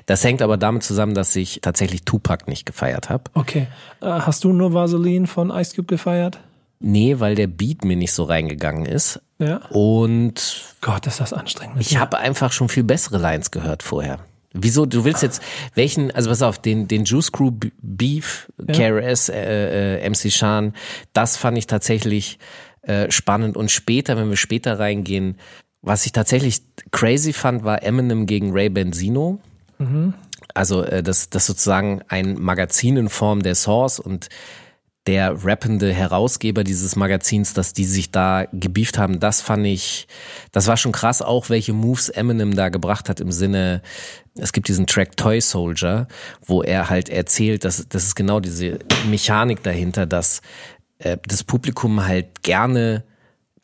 [0.07, 3.25] Das hängt aber damit zusammen, dass ich tatsächlich Tupac nicht gefeiert habe.
[3.35, 3.69] Okay.
[4.01, 6.41] Äh, hast du nur Vaseline von Ice Cube gefeiert?
[6.81, 9.21] Nee, weil der Beat mir nicht so reingegangen ist.
[9.39, 9.57] Ja.
[9.69, 11.77] Und Gott, ist das anstrengend.
[11.77, 14.19] mit ich habe einfach schon viel bessere Lines gehört vorher.
[14.53, 14.85] Wieso?
[14.85, 15.43] Du willst jetzt
[15.75, 16.11] welchen?
[16.11, 20.75] Also pass auf, den den Juice Crew Beef, KRS, äh, äh, MC Shan,
[21.13, 22.39] das fand ich tatsächlich
[22.83, 23.57] äh, spannend.
[23.57, 25.37] Und später, wenn wir später reingehen,
[25.83, 29.39] was ich tatsächlich crazy fand, war Eminem gegen Ray Benzino.
[30.55, 34.29] Also äh, das, das sozusagen ein Magazin in Form der Source und
[35.07, 40.07] der rappende Herausgeber dieses Magazins, dass die sich da gebieft haben, das fand ich,
[40.53, 43.81] das war schon krass, auch welche Moves Eminem da gebracht hat im Sinne,
[44.35, 46.07] es gibt diesen Track Toy Soldier,
[46.45, 50.43] wo er halt erzählt, dass das ist genau diese Mechanik dahinter, dass
[50.99, 53.05] äh, das Publikum halt gerne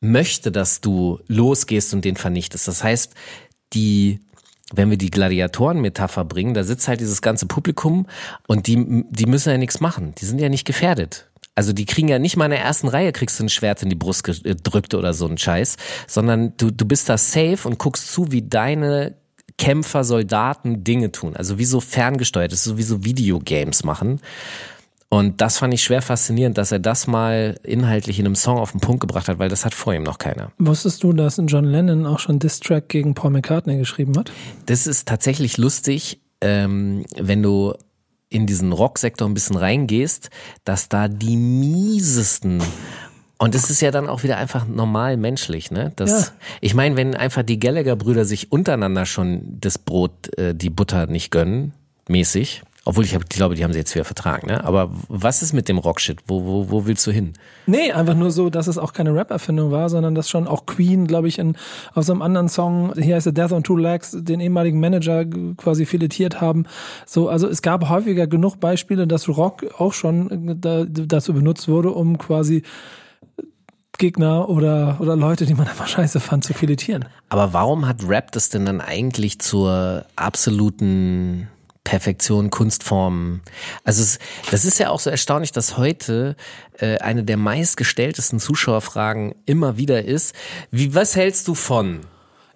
[0.01, 2.67] möchte, dass du losgehst und den vernichtest.
[2.67, 3.15] Das heißt,
[3.73, 4.21] die
[4.75, 8.07] wenn wir die Gladiatoren-Metapher bringen, da sitzt halt dieses ganze Publikum
[8.47, 10.15] und die, die müssen ja nichts machen.
[10.19, 11.29] Die sind ja nicht gefährdet.
[11.55, 13.89] Also die kriegen ja nicht mal in der ersten Reihe kriegst du ein Schwert in
[13.89, 15.77] die Brust gedrückt oder so ein Scheiß,
[16.07, 19.15] sondern du, du bist da safe und guckst zu, wie deine
[19.57, 21.35] Kämpfer, Soldaten Dinge tun.
[21.35, 24.21] Also wie so ferngesteuert, das ist so wie so Videogames machen.
[25.09, 28.73] Und das fand ich schwer faszinierend, dass er das mal inhaltlich in einem Song auf
[28.73, 30.51] den Punkt gebracht hat, weil das hat vor ihm noch keiner.
[30.59, 34.33] Wusstest du, dass John Lennon auch schon Diss-Track gegen Paul McCartney geschrieben hat?
[34.67, 37.75] Das ist tatsächlich lustig, ähm, wenn du
[38.29, 40.31] in diesen Rocksektor ein bisschen reingehst,
[40.65, 42.61] dass da die miesesten
[43.39, 45.93] und das ist ja dann auch wieder einfach normal menschlich, ne?
[45.97, 46.27] Das, Ja.
[46.63, 51.31] Ich meine, wenn einfach die Gallagher-Brüder sich untereinander schon das Brot, äh, die Butter nicht
[51.31, 51.75] gönnen,
[52.09, 54.63] mäßig, obwohl ich, hab, ich glaube, die haben sie jetzt wieder vertragen, ne?
[54.63, 56.21] Aber was ist mit dem Rockshit?
[56.29, 57.33] Wo, wo, wo willst du hin?
[57.67, 61.09] Nee, einfach nur so, dass es auch keine Rap-Erfindung war, sondern dass schon auch Queen,
[61.09, 61.57] glaube ich, in,
[61.95, 65.25] auf so einem anderen Song, hier heißt es Death on Two Legs, den ehemaligen Manager
[65.57, 66.67] quasi filetiert haben.
[67.07, 71.67] So, also es gab häufiger genug Beispiele, dass Rock auch schon äh, da, dazu benutzt
[71.67, 72.63] wurde, um quasi
[73.99, 77.07] Gegner oder, oder Leute, die man einfach scheiße fand, zu filetieren.
[77.31, 81.49] Aber warum hat Rap das denn dann eigentlich zur absoluten
[81.87, 83.43] Perfektion, Kunstform?
[83.85, 84.19] Also es,
[84.51, 86.35] das ist ja auch so erstaunlich, dass heute
[86.79, 90.35] äh, eine der meistgestelltesten Zuschauerfragen immer wieder ist,
[90.73, 92.01] wie, was hältst du von?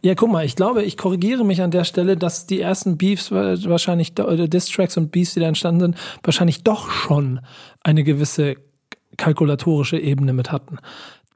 [0.02, 3.30] Ja, guck mal, ich glaube, ich korrigiere mich an der Stelle, dass die ersten Beefs
[3.30, 7.40] wa- wahrscheinlich, oder Distracks und Beefs, die da entstanden sind, wahrscheinlich doch schon
[7.82, 8.56] eine gewisse
[9.16, 10.78] kalkulatorische Ebene mit hatten.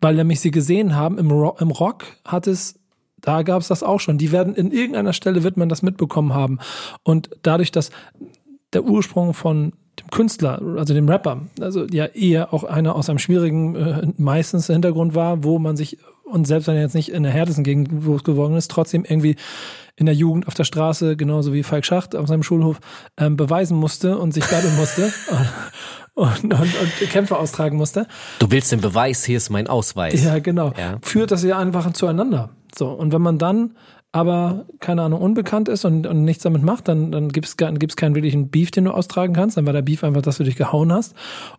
[0.00, 2.74] Weil nämlich sie gesehen haben, im Rock, im Rock hat es,
[3.24, 4.18] da gab es das auch schon.
[4.18, 6.58] Die werden in irgendeiner Stelle wird man das mitbekommen haben.
[7.02, 7.90] Und dadurch, dass
[8.74, 13.18] der Ursprung von dem Künstler, also dem Rapper, also ja eher auch einer aus einem
[13.18, 17.22] schwierigen, äh, meistens Hintergrund war, wo man sich, und selbst wenn er jetzt nicht in
[17.22, 19.36] der härtesten Gegend groß geworden ist, trotzdem irgendwie
[19.96, 22.80] in der Jugend auf der Straße, genauso wie Falk Schacht auf seinem Schulhof,
[23.16, 25.12] ähm, beweisen musste und sich battlen musste
[26.14, 28.06] und, und, und, und Kämpfe austragen musste.
[28.40, 30.24] Du willst den Beweis, hier ist mein Ausweis.
[30.24, 30.72] Ja, genau.
[30.76, 30.98] Ja.
[31.02, 32.50] Führt das ja einfach zueinander.
[32.76, 33.76] So, und wenn man dann
[34.14, 37.96] aber, keine Ahnung, unbekannt ist und, und nichts damit macht, dann, dann gibt es gibt's
[37.96, 39.56] keinen wirklichen Beef, den du austragen kannst.
[39.56, 41.14] Dann war der Beef einfach, dass du dich gehauen hast.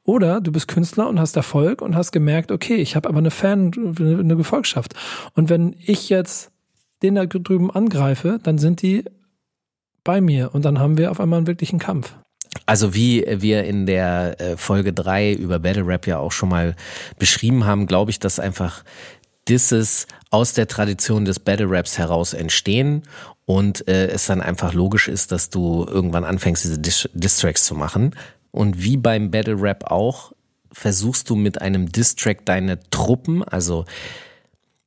[0.05, 3.31] Oder du bist Künstler und hast Erfolg und hast gemerkt, okay, ich habe aber eine
[3.31, 4.93] Fan, eine Gefolgschaft.
[5.33, 6.51] Und wenn ich jetzt
[7.03, 9.03] den da drüben angreife, dann sind die
[10.05, 12.15] bei mir und dann haben wir auf einmal einen wirklichen Kampf.
[12.65, 16.75] Also wie wir in der äh, Folge drei über Battle Rap ja auch schon mal
[17.19, 18.83] beschrieben haben, glaube ich, dass einfach
[19.47, 23.03] Disses aus der Tradition des Battle Raps heraus entstehen
[23.45, 27.75] und äh, es dann einfach logisch ist, dass du irgendwann anfängst, diese Dis Distracks zu
[27.75, 28.15] machen.
[28.51, 30.31] Und wie beim Battle Rap auch,
[30.71, 33.85] versuchst du mit einem Distrack deine Truppen, also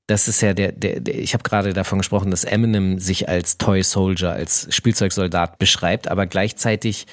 [0.06, 3.58] das ist ja der, der, der ich habe gerade davon gesprochen, dass Eminem sich als
[3.58, 7.06] Toy Soldier, als Spielzeugsoldat beschreibt, aber gleichzeitig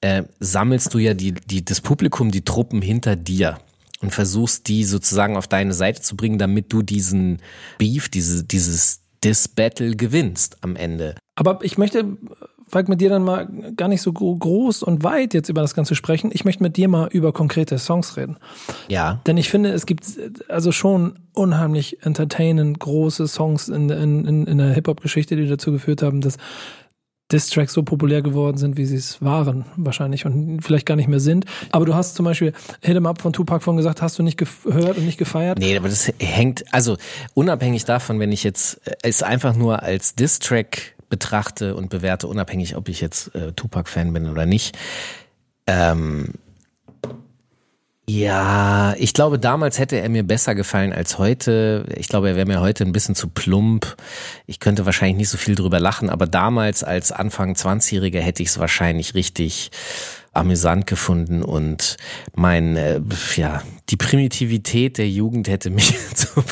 [0.00, 3.58] äh, sammelst du ja die, die, das Publikum, die Truppen hinter dir
[4.00, 7.40] und versuchst die sozusagen auf deine Seite zu bringen, damit du diesen
[7.78, 11.16] Beef, diese, dieses Dis-Battle gewinnst am Ende.
[11.34, 12.04] Aber ich möchte,
[12.68, 15.74] Falk, mit dir dann mal gar nicht so gro- groß und weit jetzt über das
[15.74, 16.30] Ganze sprechen.
[16.32, 18.36] Ich möchte mit dir mal über konkrete Songs reden.
[18.88, 19.20] Ja.
[19.26, 20.04] Denn ich finde, es gibt
[20.48, 26.20] also schon unheimlich entertainend große Songs in, in, in der Hip-Hop-Geschichte, die dazu geführt haben,
[26.20, 26.36] dass
[27.30, 31.20] Diss-Tracks so populär geworden sind, wie sie es waren, wahrscheinlich und vielleicht gar nicht mehr
[31.20, 31.44] sind.
[31.72, 34.38] Aber du hast zum Beispiel Hit 'em Up von Tupac von gesagt, hast du nicht
[34.38, 35.58] gehört und nicht gefeiert?
[35.58, 36.96] Nee, aber das hängt, also
[37.34, 42.76] unabhängig davon, wenn ich jetzt äh, es einfach nur als Diss-Track betrachte und bewerte, unabhängig,
[42.76, 44.76] ob ich jetzt äh, Tupac-Fan bin oder nicht.
[45.66, 46.34] Ähm,
[48.08, 51.84] ja, ich glaube, damals hätte er mir besser gefallen als heute.
[51.94, 53.96] Ich glaube, er wäre mir heute ein bisschen zu plump.
[54.46, 58.48] Ich könnte wahrscheinlich nicht so viel drüber lachen, aber damals als Anfang 20-Jähriger hätte ich
[58.48, 59.70] es wahrscheinlich richtig
[60.32, 61.98] amüsant gefunden und
[62.34, 63.02] mein, äh,
[63.36, 66.44] ja, die Primitivität der Jugend hätte mich zum,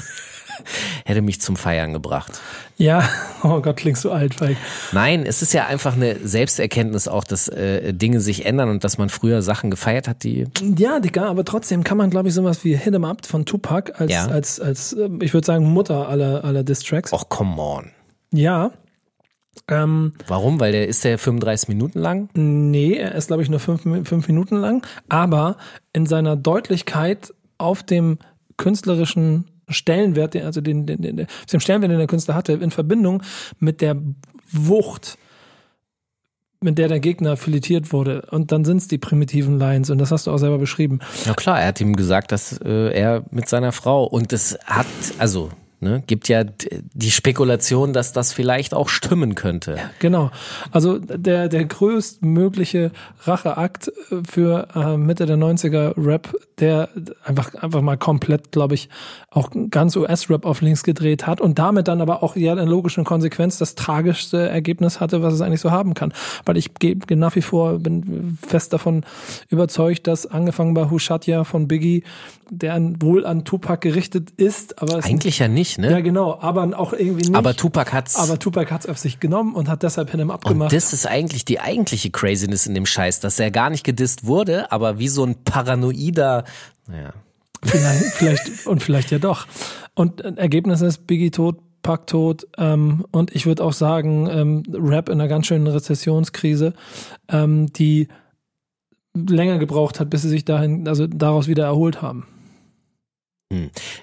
[1.05, 2.40] hätte mich zum Feiern gebracht.
[2.76, 3.09] Ja,
[3.42, 4.57] oh Gott, klingst du alt, Falk.
[4.92, 8.98] Nein, es ist ja einfach eine Selbsterkenntnis auch, dass äh, Dinge sich ändern und dass
[8.98, 10.44] man früher Sachen gefeiert hat, die
[10.76, 13.92] Ja, Digga, aber trotzdem kann man, glaube ich, sowas wie Hit 'em Up von Tupac
[13.98, 14.26] als, Ja.
[14.26, 17.12] als, als, ähm, ich würde sagen, Mutter aller, aller Diss-Tracks.
[17.12, 17.90] Och, come on.
[18.33, 18.70] Ja.
[19.68, 20.61] Ähm, Warum?
[20.61, 22.29] Weil der ist der 35 Minuten lang?
[22.35, 25.57] nee, er ist, glaube ich, nur fünf, fünf Minuten lang, aber
[25.94, 28.18] in seiner Deutlichkeit auf dem
[28.59, 33.22] künstlerischen Stellenwert, also den, den, den, dem Stellenwert, den der Künstler hatte, in Verbindung
[33.59, 33.96] mit der
[34.50, 35.18] Wucht,
[36.62, 38.22] mit der der Gegner filetiert wurde.
[38.31, 41.00] Und dann sind es die primitiven Lines und das hast du auch selber beschrieben.
[41.24, 44.87] Ja klar, er hat ihm gesagt, dass äh, er mit seiner Frau und das hat,
[45.18, 45.50] also
[45.87, 49.79] ne, gibt ja die Spekulation, dass das vielleicht auch stimmen könnte.
[49.99, 50.31] Genau.
[50.70, 52.90] Also der, der größtmögliche
[53.25, 56.88] Racheakt äh, für äh, Mitte der 90er Rap, der
[57.25, 58.88] einfach, einfach mal komplett, glaube ich,
[59.31, 63.05] auch ganz US-Rap auf links gedreht hat und damit dann aber auch ja in logischen
[63.05, 66.12] Konsequenz das tragischste Ergebnis hatte, was es eigentlich so haben kann.
[66.44, 69.05] Weil ich gehe nach wie vor, bin fest davon
[69.49, 72.05] überzeugt, dass angefangen bei Hushatya von Biggie,
[72.51, 75.91] der wohl an Tupac gerichtet ist, aber es Eigentlich ja nicht, ne?
[75.91, 77.35] ja genau, aber auch irgendwie nicht.
[77.37, 78.17] Aber Tupac hat's.
[78.17, 80.73] aber Tupac hat's auf sich genommen und hat deshalb und abgemacht.
[80.73, 84.73] das ist eigentlich die eigentliche Craziness in dem Scheiß, dass er gar nicht gedisst wurde,
[84.73, 86.45] aber wie so ein paranoider,
[86.87, 87.12] naja,
[87.62, 89.47] Vielleicht, vielleicht und vielleicht ja doch.
[89.95, 94.62] Und äh, Ergebnis ist Biggie tot, Pack tot ähm, und ich würde auch sagen, ähm,
[94.73, 96.75] Rap in einer ganz schönen Rezessionskrise,
[97.29, 98.09] ähm, die
[99.15, 102.27] länger gebraucht hat, bis sie sich dahin, also daraus wieder erholt haben.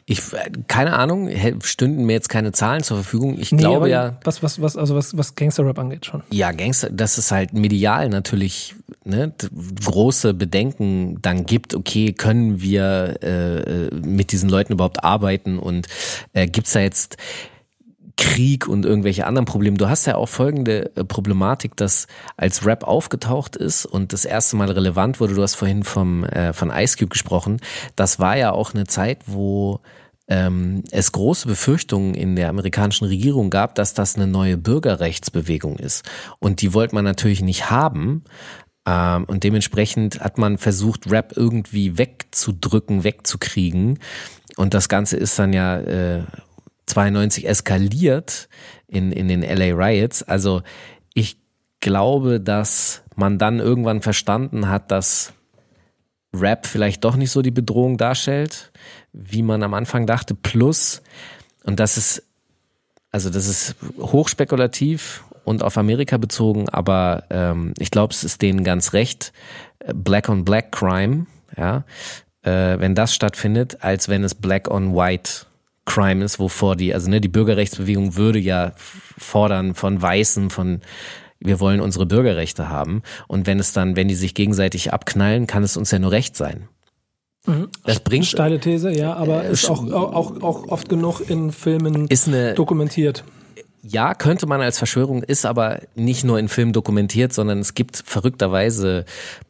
[0.06, 1.30] Ich, äh, keine Ahnung,
[1.64, 3.38] stünden mir jetzt keine Zahlen zur Verfügung.
[3.38, 6.24] Ich Nee, glaube ja, Was, was, was, also was, was Gangster-Rap angeht schon.
[6.32, 9.34] Ja, Gangster, dass es halt medial natürlich ne,
[9.84, 15.88] große Bedenken dann gibt, okay, können wir äh, äh, mit diesen Leuten überhaupt arbeiten und
[16.32, 17.18] äh, gibt's da jetzt
[18.18, 19.78] Krieg und irgendwelche anderen Probleme.
[19.78, 24.56] Du hast ja auch folgende äh, Problematik, dass als Rap aufgetaucht ist und das erste
[24.56, 27.60] Mal relevant wurde, du hast vorhin vom, äh, von Ice Cube gesprochen,
[27.96, 29.82] das war ja auch eine Zeit, wo
[30.28, 36.06] ähm, es große Befürchtungen in der amerikanischen Regierung gab, dass das eine neue Bürgerrechtsbewegung ist.
[36.40, 38.24] Und die wollte man natürlich nicht haben.
[38.88, 44.00] Ähm, und dementsprechend hat man versucht, Rap irgendwie wegzudrücken, wegzukriegen.
[44.56, 46.24] Und das Ganze ist dann ja äh,
[46.86, 48.50] 92 eskaliert
[48.88, 50.24] in, in den LA Riots.
[50.24, 50.62] Also
[51.14, 51.38] ich
[51.80, 55.34] glaube, dass man dann irgendwann verstanden hat, dass
[56.34, 58.72] Rap vielleicht doch nicht so die Bedrohung darstellt,
[59.12, 60.34] wie man am Anfang dachte.
[60.34, 61.02] Plus,
[61.64, 62.24] und das ist,
[63.12, 68.64] also das ist hochspekulativ und auf Amerika bezogen, aber ähm, ich glaube, es ist denen
[68.64, 69.34] ganz recht.
[69.94, 71.84] Black on Black Crime, ja,
[72.42, 75.46] äh, wenn das stattfindet, als wenn es Black on White
[75.86, 78.74] Crime ist, wovor die, also ne, die Bürgerrechtsbewegung würde ja
[79.18, 80.82] fordern von Weißen, von
[81.40, 83.04] wir wollen unsere Bürgerrechte haben.
[83.28, 86.38] Und wenn es dann, wenn die sich gegenseitig abknallen, kann es uns ja nur recht
[86.38, 86.70] sein.
[87.84, 92.08] Das bringt, Steile These, ja, aber Äh, ist auch, auch, auch oft genug in Filmen
[92.08, 93.26] ist eine, dokumentiert.
[93.86, 98.02] Ja, könnte man als Verschwörung, ist aber nicht nur in Filmen dokumentiert, sondern es gibt
[98.06, 99.04] verrückterweise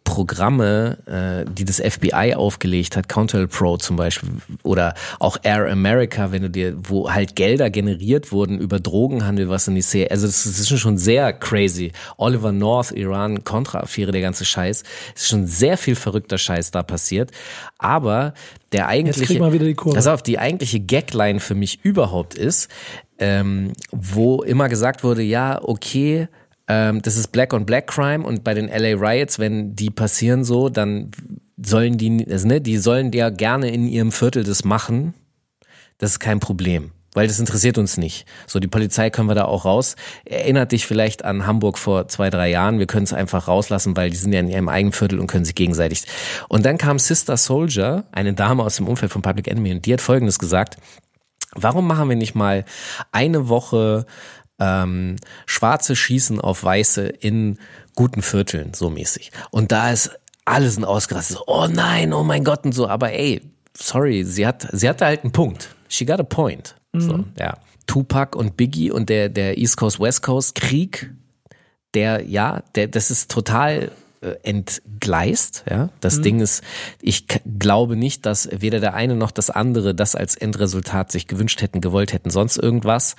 [0.03, 4.29] Programme, äh, die das FBI aufgelegt hat, Counter Pro zum Beispiel,
[4.63, 9.67] oder auch Air America, wenn du dir, wo halt Gelder generiert wurden über Drogenhandel, was
[9.67, 11.91] in die Serie, also das ist schon sehr crazy.
[12.17, 14.83] Oliver North, Iran, Contra-Affäre, der ganze Scheiß,
[15.15, 17.29] es ist schon sehr viel verrückter Scheiß da passiert,
[17.77, 18.33] aber
[18.73, 19.95] der eigentliche, kriegt man wieder die Kurve.
[19.95, 22.69] Pass auf, die eigentliche Gagline für mich überhaupt ist,
[23.19, 26.27] ähm, wo immer gesagt wurde, ja, okay,
[26.67, 30.43] ähm, das ist Black on Black Crime und bei den LA Riots, wenn die passieren
[30.43, 31.11] so, dann
[31.61, 35.13] sollen die, also, ne, die sollen ja gerne in ihrem Viertel das machen.
[35.97, 36.91] Das ist kein Problem.
[37.13, 38.25] Weil das interessiert uns nicht.
[38.47, 39.95] So, die Polizei können wir da auch raus.
[40.25, 42.79] Erinnert dich vielleicht an Hamburg vor zwei, drei Jahren.
[42.79, 45.45] Wir können es einfach rauslassen, weil die sind ja in ihrem eigenen Viertel und können
[45.45, 46.05] sich gegenseitig.
[46.49, 49.93] Und dann kam Sister Soldier, eine Dame aus dem Umfeld von Public Enemy, und die
[49.93, 50.77] hat Folgendes gesagt.
[51.55, 52.65] Warum machen wir nicht mal
[53.11, 54.05] eine Woche
[54.59, 57.57] ähm, Schwarze schießen auf Weiße in
[57.95, 59.31] guten Vierteln, so mäßig.
[59.51, 60.11] Und da ist
[60.45, 61.37] alles ein ausgerastet.
[61.37, 62.87] So, oh nein, oh mein Gott und so.
[62.87, 63.41] Aber ey,
[63.75, 65.75] sorry, sie hat, sie hatte halt einen Punkt.
[65.89, 66.75] She got a point.
[66.95, 67.57] So, ja.
[67.87, 71.11] Tupac und Biggie und der, der East Coast West Coast Krieg,
[71.95, 73.91] der, ja, der, das ist total
[74.43, 75.89] entgleist, ja.
[75.99, 76.63] Das Ding ist,
[77.01, 77.25] ich
[77.59, 81.81] glaube nicht, dass weder der eine noch das andere das als Endresultat sich gewünscht hätten,
[81.81, 83.15] gewollt hätten, sonst irgendwas.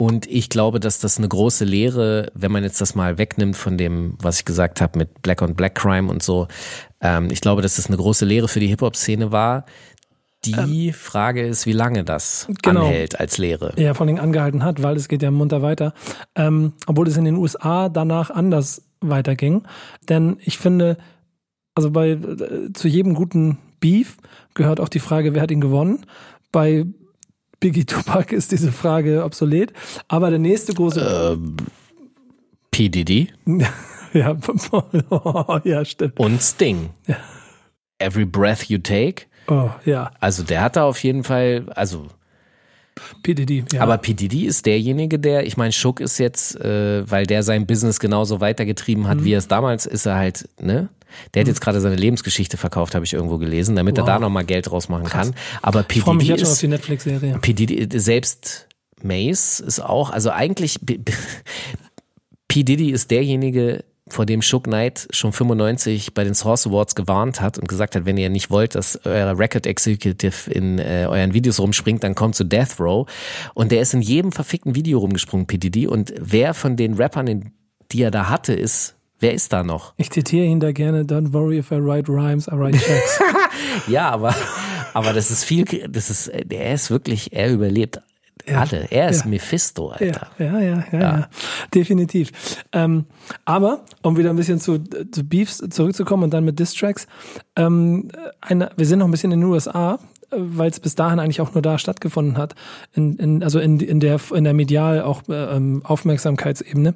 [0.00, 3.76] Und ich glaube, dass das eine große Lehre, wenn man jetzt das mal wegnimmt von
[3.76, 6.48] dem, was ich gesagt habe mit Black on Black Crime und so,
[7.02, 9.66] ähm, ich glaube, dass das eine große Lehre für die Hip-Hop-Szene war.
[10.46, 12.86] Die Frage ist, wie lange das genau.
[12.86, 13.74] anhält als Lehre.
[13.76, 15.92] ja, vor allem angehalten hat, weil es geht ja munter weiter.
[16.34, 19.62] Ähm, obwohl es in den USA danach anders weiterging.
[20.08, 20.98] Denn ich finde,
[21.74, 24.16] also bei äh, zu jedem guten Beef
[24.54, 26.06] gehört auch die Frage, wer hat ihn gewonnen.
[26.52, 26.84] Bei
[27.60, 29.72] Biggie Tupac ist diese Frage obsolet.
[30.08, 31.38] Aber der nächste große.
[32.70, 32.88] P.
[32.88, 33.28] Diddy
[34.12, 34.36] ja,
[35.64, 36.18] ja, stimmt.
[36.18, 36.90] und Sting.
[37.98, 39.26] Every Breath You Take.
[39.48, 40.12] Oh, ja.
[40.20, 42.06] Also der hat da auf jeden Fall, also
[43.22, 43.80] PDD, ja.
[43.82, 44.14] Aber P.
[44.14, 48.40] Diddy ist derjenige, der, ich meine, Schuck ist jetzt, äh, weil der sein Business genauso
[48.40, 50.88] weitergetrieben hat, wie er es damals ist, er halt, ne?
[51.34, 54.08] Der hat jetzt gerade seine Lebensgeschichte verkauft, habe ich irgendwo gelesen, damit er Wow.
[54.10, 55.34] da nochmal Geld draus machen kann.
[55.60, 57.38] Aber Ich freue mich jetzt schon auf die Netflix-Serie.
[57.40, 57.52] P.
[57.52, 58.68] Diddy, selbst
[59.02, 61.00] Mace ist auch, also eigentlich, P.
[62.64, 67.58] Diddy ist derjenige, vor dem Shook Knight schon 95 bei den Source Awards gewarnt hat
[67.58, 71.60] und gesagt hat, wenn ihr nicht wollt, dass euer Record Executive in äh, euren Videos
[71.60, 73.08] rumspringt, dann kommt zu Death Row.
[73.54, 75.58] Und der ist in jedem verfickten Video rumgesprungen, P.
[75.58, 75.86] Diddy.
[75.86, 77.52] Und wer von den Rappern,
[77.92, 79.94] die er da hatte, ist, wer ist da noch?
[79.96, 83.20] Ich zitiere ihn da gerne, don't worry if I write rhymes, I write checks.
[83.88, 84.34] Ja, aber,
[84.94, 88.00] aber das ist viel, das ist, er ist wirklich, er überlebt
[88.48, 88.86] alle.
[88.90, 89.30] Er ist ja.
[89.30, 90.28] Mephisto, Alter.
[90.38, 91.28] Ja, ja, ja, ja, ja.
[91.74, 92.32] definitiv.
[92.72, 93.06] Ähm,
[93.44, 97.06] aber, um wieder ein bisschen zu, zu Beefs zurückzukommen und dann mit Distracks,
[97.56, 99.98] ähm, eine, wir sind noch ein bisschen in den USA,
[100.30, 102.54] weil es bis dahin eigentlich auch nur da stattgefunden hat,
[102.94, 106.94] in, in, also in, in, der, in der medial auch äh, ähm, Aufmerksamkeitsebene.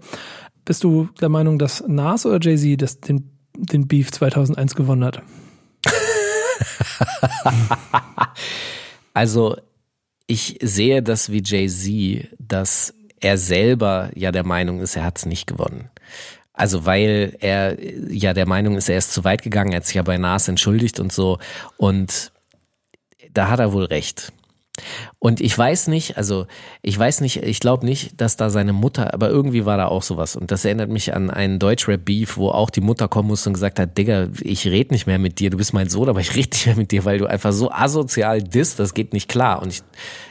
[0.64, 5.22] Bist du der Meinung, dass Nas oder Jay-Z das, den, den Beef 2001 gewonnen hat?
[9.16, 9.56] Also,
[10.26, 15.26] ich sehe das wie Jay-Z, dass er selber ja der Meinung ist, er hat es
[15.26, 15.90] nicht gewonnen.
[16.52, 17.76] Also weil er
[18.12, 20.48] ja der Meinung ist, er ist zu weit gegangen, er hat sich ja bei Nas
[20.48, 21.38] entschuldigt und so.
[21.76, 22.32] Und
[23.32, 24.32] da hat er wohl recht.
[25.20, 26.46] Und ich weiß nicht, also
[26.82, 30.02] ich weiß nicht, ich glaube nicht, dass da seine Mutter, aber irgendwie war da auch
[30.02, 30.34] sowas.
[30.34, 33.78] Und das erinnert mich an einen Deutschrap-Beef, wo auch die Mutter kommen musste und gesagt
[33.78, 36.50] hat, Digga, ich red nicht mehr mit dir, du bist mein Sohn, aber ich rede
[36.50, 39.62] nicht mehr mit dir, weil du einfach so asozial disst, das geht nicht klar.
[39.62, 39.82] Und ich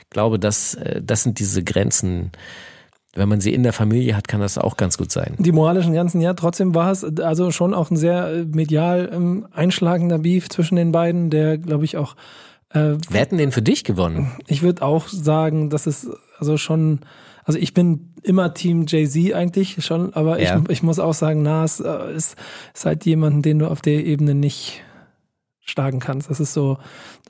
[0.09, 2.31] glaube, das, äh, das sind diese Grenzen.
[3.15, 5.35] Wenn man sie in der Familie hat, kann das auch ganz gut sein.
[5.37, 9.47] Die moralischen ganzen, ja, trotzdem war es also schon auch ein sehr äh, medial ähm,
[9.51, 12.15] einschlagender Beef zwischen den beiden, der, glaube ich, auch
[12.73, 14.31] äh, Wer hat denn den für dich gewonnen?
[14.47, 16.09] Ich würde auch sagen, dass es
[16.39, 16.99] also schon,
[17.45, 20.59] also ich bin immer Team Jay-Z eigentlich schon, aber Ja.
[20.63, 22.35] ich, ich muss auch sagen, Nas äh, ist,
[22.73, 24.81] ist halt jemanden, den du auf der Ebene nicht
[25.65, 26.29] schlagen kannst.
[26.29, 26.77] Das ist so,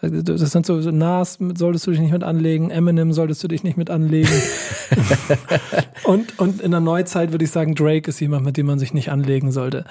[0.01, 3.77] das sind so, Nas solltest du dich nicht mit anlegen, Eminem solltest du dich nicht
[3.77, 4.29] mit anlegen.
[6.03, 8.93] und, und in der Neuzeit würde ich sagen, Drake ist jemand, mit dem man sich
[8.93, 9.85] nicht anlegen sollte.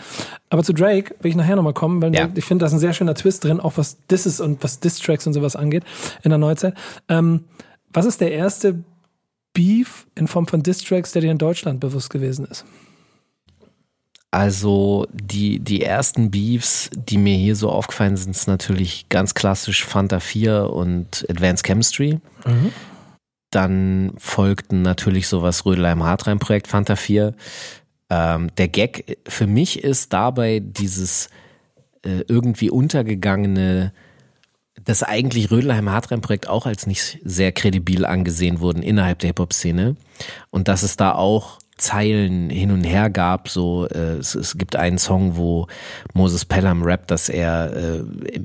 [0.50, 2.28] Aber zu Drake will ich nachher nochmal kommen, weil Ja.
[2.34, 5.26] ich finde, da ist ein sehr schöner Twist drin, auch was Disses und was Diss-Tracks
[5.26, 5.84] und sowas angeht
[6.22, 6.74] in der Neuzeit.
[7.08, 7.44] Ähm,
[7.92, 8.82] was ist der erste
[9.54, 12.64] Beef in Form von Diss-Tracks, der dir in Deutschland bewusst gewesen ist?
[14.32, 19.84] Also die, die ersten Beefs, die mir hier so aufgefallen sind, ist natürlich ganz klassisch
[19.84, 22.18] Fanta 4 und Advanced Chemistry.
[23.50, 27.34] Dann folgten natürlich sowas Rödelheim Hartrein Projekt Fanta 4.
[28.08, 31.28] Ähm, der Gag für mich ist dabei dieses
[32.02, 33.92] äh, irgendwie untergegangene,
[34.82, 39.96] dass eigentlich Rödelheim Hartrein Projekt auch als nicht sehr kredibil angesehen wurden innerhalb der Hip-Hop-Szene.
[40.48, 44.76] Und dass es da auch Zeilen hin und her gab, so äh, es, es gibt
[44.76, 45.66] einen Song, wo
[46.14, 48.02] Moses Pelham rappt, dass er äh,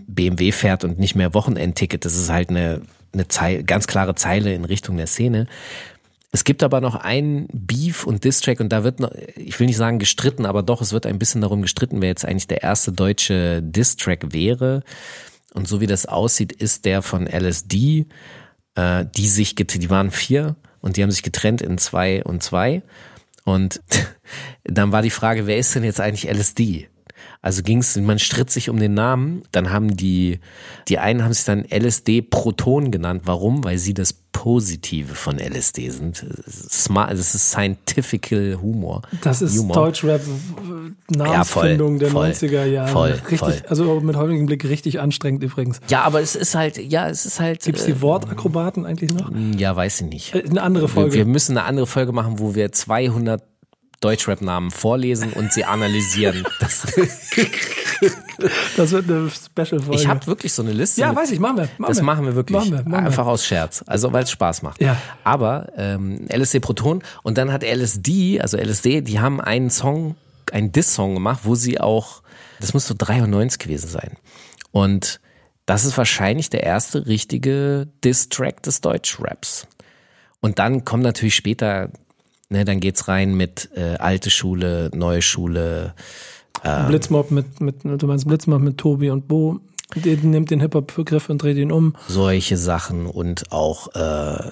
[0.07, 2.03] BMW fährt und nicht mehr Wochenendticket.
[2.03, 2.81] Das ist halt eine,
[3.13, 5.47] eine Zeile, ganz klare Zeile in Richtung der Szene.
[6.31, 9.77] Es gibt aber noch einen Beef und Distrack und da wird noch, ich will nicht
[9.77, 12.91] sagen gestritten, aber doch, es wird ein bisschen darum gestritten, wer jetzt eigentlich der erste
[12.91, 14.83] deutsche Distrack wäre.
[15.53, 18.07] Und so wie das aussieht, ist der von LSD,
[18.75, 22.83] äh, die sich, die waren vier und die haben sich getrennt in zwei und zwei.
[23.47, 23.81] Und
[24.65, 26.89] dann war die Frage, wer ist denn jetzt eigentlich LSD?
[27.47, 30.41] Also ging's, man stritt sich um den Namen, dann haben die,
[30.89, 33.21] die einen haben sich dann LSD Proton genannt.
[33.23, 33.63] Warum?
[33.63, 36.25] Weil sie das Positive von LSD sind.
[36.45, 39.03] Smart, das ist scientifical Humor.
[39.21, 39.75] Das ist Humor.
[39.77, 42.91] Deutschrap äh, Namensfindung der voll, 90er Jahre.
[42.91, 43.61] voll, richtig, voll.
[43.69, 45.79] also mit heutigem Blick richtig anstrengend übrigens.
[45.87, 47.63] Ja, aber es ist halt, ja, es ist halt.
[47.63, 49.31] Gibt es äh, die Wortakrobaten eigentlich noch?
[49.57, 50.35] Ja, weiß ich nicht.
[50.35, 51.15] Äh, Eine andere Wir, Folge.
[51.15, 53.41] wir müssen eine andere Folge machen, wo wir 200
[54.01, 56.45] Deutschrap-Namen vorlesen und sie analysieren.
[56.59, 56.85] Das,
[58.77, 59.95] das wird eine Special-Folge.
[59.99, 61.01] ich habe wirklich so eine Liste.
[61.01, 61.63] Ja, weiß ich, machen wir.
[61.79, 62.03] Machen das wir.
[62.03, 62.55] machen wir wirklich.
[62.55, 62.99] Machen wir, machen wir.
[62.99, 63.83] Einfach aus Scherz.
[63.87, 64.79] Also weil es Spaß macht.
[64.79, 64.97] Ja.
[65.23, 70.15] Aber ähm, LSD Proton und dann hat LSD, also LSD, die haben einen Song,
[70.51, 72.21] einen Diss-Song gemacht, wo sie auch,
[72.59, 74.17] das muss so 93 gewesen sein.
[74.71, 75.19] Und
[75.65, 79.67] das ist wahrscheinlich der erste richtige Diss-Track des Deutschraps.
[80.39, 81.89] Und dann kommt natürlich später,
[82.49, 85.93] ne, dann geht's rein mit äh, alte Schule, neue Schule.
[86.87, 89.59] Blitzmob mit, mit, du meinst Blitzmob mit Tobi und Bo.
[89.95, 91.95] Die nimmt den Hip-Hop-Begriff und dreht ihn um.
[92.07, 94.49] solche Sachen und auch äh,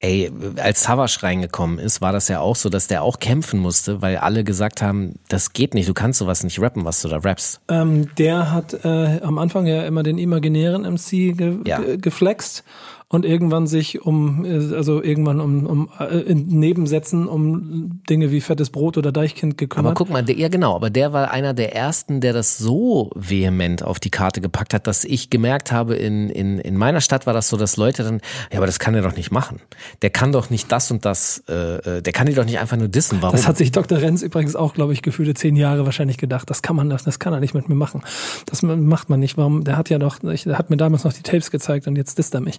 [0.00, 4.00] ey, als Savage reingekommen ist, war das ja auch so, dass der auch kämpfen musste,
[4.02, 7.18] weil alle gesagt haben, das geht nicht, du kannst sowas nicht rappen, was du da
[7.18, 7.60] rappst.
[7.68, 11.78] Ähm, der hat äh, am Anfang ja immer den imaginären MC ge Ja.
[11.78, 12.64] ge geflext
[13.10, 18.42] und irgendwann sich um, äh, also irgendwann um, um äh, in Nebensätzen um Dinge wie
[18.42, 19.92] fettes Brot oder Deichkind gekümmert.
[19.92, 23.10] Aber guck mal, der, ja genau, aber der war einer der ersten, der das so
[23.14, 27.26] vehement auf die Karte gepackt hat, dass ich gemerkt habe, in, in, in meiner Stadt
[27.26, 28.20] war das so, dass Leute dann,
[28.52, 29.60] ja, aber das kann er doch nicht machen.
[30.02, 32.76] Der kann doch nicht das und das, äh, äh der kann die doch nicht einfach
[32.76, 33.22] nur dissen.
[33.22, 33.34] Warum?
[33.34, 33.98] Das hat sich Dr.
[33.98, 36.50] Renz übrigens auch, glaube ich, gefühlte zehn Jahre wahrscheinlich gedacht.
[36.50, 38.02] Das kann man, das, das kann er nicht mit mir machen.
[38.44, 39.38] Das macht man nicht.
[39.38, 39.64] Warum?
[39.64, 42.34] Der hat ja doch, der hat mir damals noch die Tapes gezeigt und jetzt disst
[42.34, 42.58] er mich.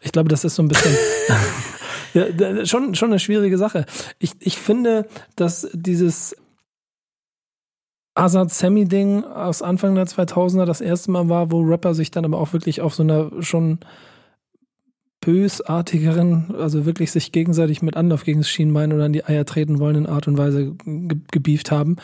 [0.00, 0.94] Ich glaube, das ist so ein bisschen
[2.14, 3.86] ja, schon, schon eine schwierige Sache.
[4.18, 6.36] Ich, ich finde, dass dieses
[8.14, 12.24] Azad Sammy Ding aus Anfang der 2000er das erste Mal war, wo Rapper sich dann
[12.24, 13.78] aber auch wirklich auf so einer schon
[15.20, 19.78] bösartigeren, also wirklich sich gegenseitig mit Anlauf gegen das Schienbein oder an die Eier treten
[19.78, 21.96] wollen in Art und Weise ge gebieft haben.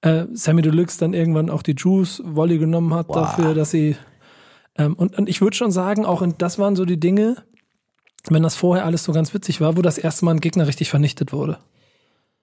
[0.00, 3.16] Äh, Sammy Deluxe dann irgendwann auch die Juice Volley genommen hat wow.
[3.16, 3.96] dafür, dass sie
[4.76, 7.36] ähm, und, und ich würde schon sagen, auch in, das waren so die Dinge,
[8.28, 10.90] wenn das vorher alles so ganz witzig war, wo das erste Mal ein Gegner richtig
[10.90, 11.58] vernichtet wurde.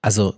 [0.02, 0.34] Also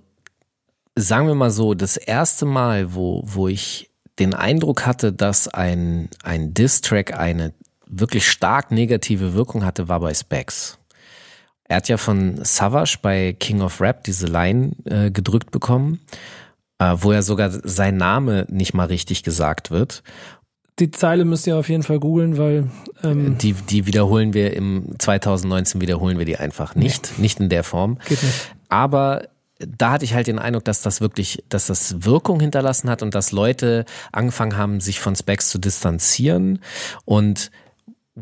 [0.96, 6.08] sagen wir mal so, das erste Mal, wo, wo ich den Eindruck hatte, dass ein,
[6.22, 7.54] ein Diss-Track eine
[7.86, 10.78] wirklich stark negative Wirkung hatte, war bei Specs.
[11.64, 16.00] Er hat ja von Savage bei King of Rap diese Line äh, gedrückt bekommen,
[16.78, 20.02] äh, wo er sogar sein Name nicht mal richtig gesagt wird.
[20.78, 22.70] Die Zeile müsst ihr auf jeden Fall googeln, weil
[23.04, 27.22] ähm die die wiederholen wir im 2019 wiederholen wir die einfach nicht, nee.
[27.22, 27.98] nicht in der Form.
[28.08, 28.54] Geht nicht.
[28.68, 33.02] Aber da hatte ich halt den Eindruck, dass das wirklich, dass das Wirkung hinterlassen hat
[33.02, 36.60] und dass Leute angefangen haben, sich von Specs zu distanzieren
[37.04, 37.50] und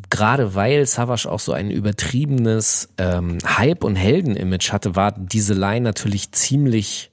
[0.08, 5.80] gerade weil Savage auch so ein übertriebenes ähm, Hype- und Helden-Image hatte, war diese Line
[5.80, 7.10] natürlich ziemlich,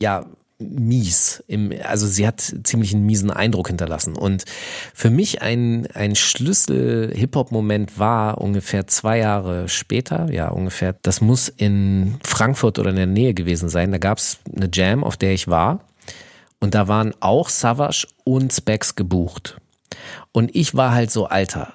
[0.00, 0.26] ja,
[0.58, 1.42] mies.
[1.46, 4.16] Im, also sie hat ziemlich einen miesen Eindruck hinterlassen.
[4.16, 4.44] Und
[4.94, 12.18] für mich ein, ein Schlüssel-Hip-Hop-Moment war ungefähr zwei Jahre später, ja ungefähr, das muss in
[12.24, 13.92] Frankfurt oder in der Nähe gewesen sein.
[13.92, 15.80] Da gab es eine Jam, auf der ich war.
[16.60, 19.58] Und da waren auch Savage und Specs gebucht.
[20.32, 21.74] Und ich war halt so, Alter.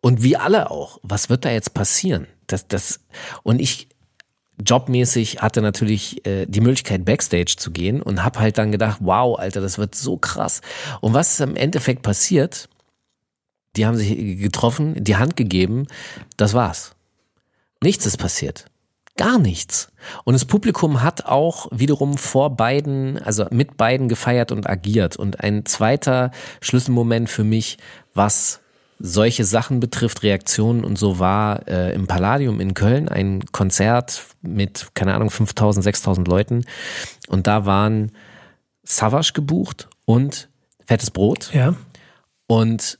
[0.00, 0.98] Und wie alle auch.
[1.02, 2.26] Was wird da jetzt passieren?
[2.46, 3.00] Das, das,
[3.42, 3.88] und ich,
[4.64, 9.38] jobmäßig hatte natürlich äh, die Möglichkeit Backstage zu gehen und habe halt dann gedacht, wow,
[9.38, 10.60] Alter, das wird so krass.
[11.00, 12.68] Und was ist im Endeffekt passiert?
[13.76, 15.86] Die haben sich getroffen, die Hand gegeben,
[16.36, 16.94] das war's.
[17.82, 18.66] Nichts ist passiert.
[19.16, 19.92] Gar nichts.
[20.24, 25.16] Und das Publikum hat auch wiederum vor beiden, also mit beiden gefeiert und agiert.
[25.16, 26.30] Und ein zweiter
[26.62, 27.76] Schlüsselmoment für mich,
[28.14, 28.61] was
[28.98, 34.88] solche Sachen betrifft, Reaktionen und so war äh, im Palladium in Köln ein Konzert mit,
[34.94, 36.64] keine Ahnung, 5000, 6000 Leuten.
[37.28, 38.12] Und da waren
[38.84, 40.48] Savage gebucht und
[40.86, 41.50] Fettes Brot.
[41.52, 41.74] Ja.
[42.46, 42.98] Und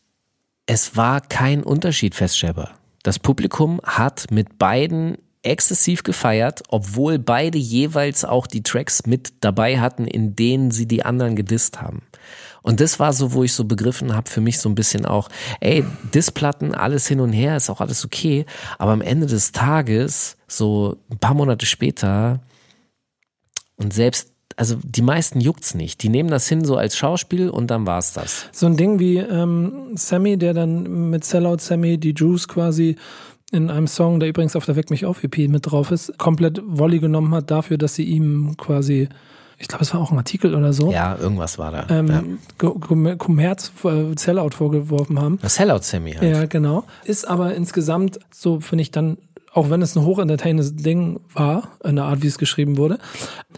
[0.66, 2.72] es war kein Unterschied feststellbar.
[3.02, 9.80] Das Publikum hat mit beiden exzessiv gefeiert, obwohl beide jeweils auch die Tracks mit dabei
[9.80, 12.02] hatten, in denen sie die anderen gedisst haben.
[12.62, 15.28] Und das war so, wo ich so begriffen habe, für mich so ein bisschen auch,
[15.60, 15.84] ey,
[16.14, 18.46] Dissplatten, alles hin und her, ist auch alles okay,
[18.78, 22.40] aber am Ende des Tages, so ein paar Monate später,
[23.76, 26.02] und selbst also die meisten juckt's nicht.
[26.02, 28.48] Die nehmen das hin so als Schauspiel und dann war's das.
[28.52, 32.96] So ein Ding wie ähm, Sammy, der dann mit Sellout Sammy die Juice quasi
[33.50, 36.60] in einem Song, der übrigens auf der Weck mich auf EP mit drauf ist, komplett
[36.64, 39.08] Volley genommen hat dafür, dass sie ihm quasi
[39.58, 40.90] ich glaube, es war auch ein Artikel oder so.
[40.90, 41.86] Ja, irgendwas war da.
[41.88, 43.14] Ähm, ja.
[43.16, 45.38] Kommerz, äh, Sellout vorgeworfen haben.
[45.42, 46.30] Sellout-Semi halt.
[46.30, 46.84] Ja, genau.
[47.04, 49.18] Ist aber insgesamt, so finde ich dann,
[49.52, 52.98] auch wenn es ein hochentertainendes Ding war, in der Art, wie es geschrieben wurde,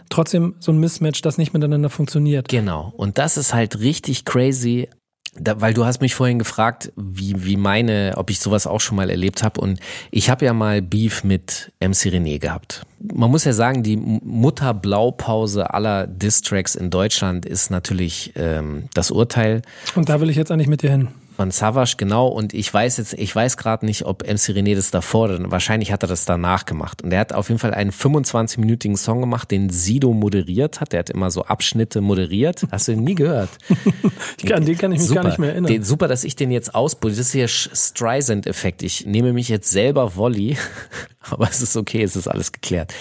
[0.09, 2.49] trotzdem so ein Mismatch, das nicht miteinander funktioniert.
[2.49, 2.93] Genau.
[2.97, 4.89] Und das ist halt richtig crazy
[5.35, 8.95] da, weil du hast mich vorhin gefragt, wie, wie meine, ob ich sowas auch schon
[8.95, 9.61] mal erlebt habe.
[9.61, 9.79] Und
[10.11, 12.85] ich habe ja mal Beef mit MC René gehabt.
[13.13, 19.61] Man muss ja sagen, die Mutter-Blaupause aller Distracks in Deutschland ist natürlich ähm, das Urteil.
[19.95, 21.09] Und da will ich jetzt eigentlich mit dir hin.
[21.35, 22.27] Von Savage, genau.
[22.27, 25.91] Und ich weiß jetzt, ich weiß gerade nicht, ob MC René das davor, oder wahrscheinlich
[25.91, 27.03] hat er das danach gemacht.
[27.03, 30.93] Und er hat auf jeden Fall einen 25-minütigen Song gemacht, den Sido moderiert hat.
[30.93, 32.65] Der hat immer so Abschnitte moderiert.
[32.71, 33.49] Hast du ihn nie gehört?
[34.53, 35.21] An den kann ich mich super.
[35.21, 35.71] gar nicht mehr erinnern.
[35.71, 37.17] Den, super, dass ich den jetzt ausprobiere.
[37.17, 38.81] Das ist hier Streisand-Effekt.
[38.81, 40.57] Ich nehme mich jetzt selber Volley.
[41.29, 42.93] Aber es ist okay, es ist alles geklärt.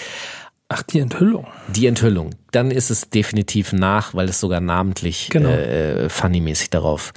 [0.69, 1.47] Ach, die Enthüllung.
[1.69, 2.31] Die Enthüllung.
[2.51, 5.51] Dann ist es definitiv nach, weil es sogar namentlich genau.
[5.51, 7.13] äh, funny-mäßig darauf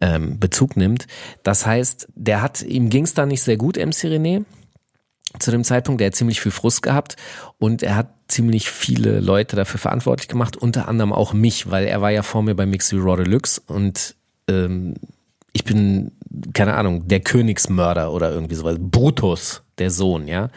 [0.00, 1.06] ähm, Bezug nimmt.
[1.42, 4.44] Das heißt, der hat, ihm ging es da nicht sehr gut, MC René,
[5.38, 6.00] zu dem Zeitpunkt.
[6.00, 7.16] Der hat ziemlich viel Frust gehabt
[7.58, 12.00] und er hat ziemlich viele Leute dafür verantwortlich gemacht, unter anderem auch mich, weil er
[12.00, 14.16] war ja vor mir bei Mixed Raw Deluxe und
[14.48, 14.94] ähm,
[15.52, 16.12] ich bin,
[16.52, 18.76] keine Ahnung, der Königsmörder oder irgendwie sowas.
[18.78, 20.50] Brutus, der Sohn, ja.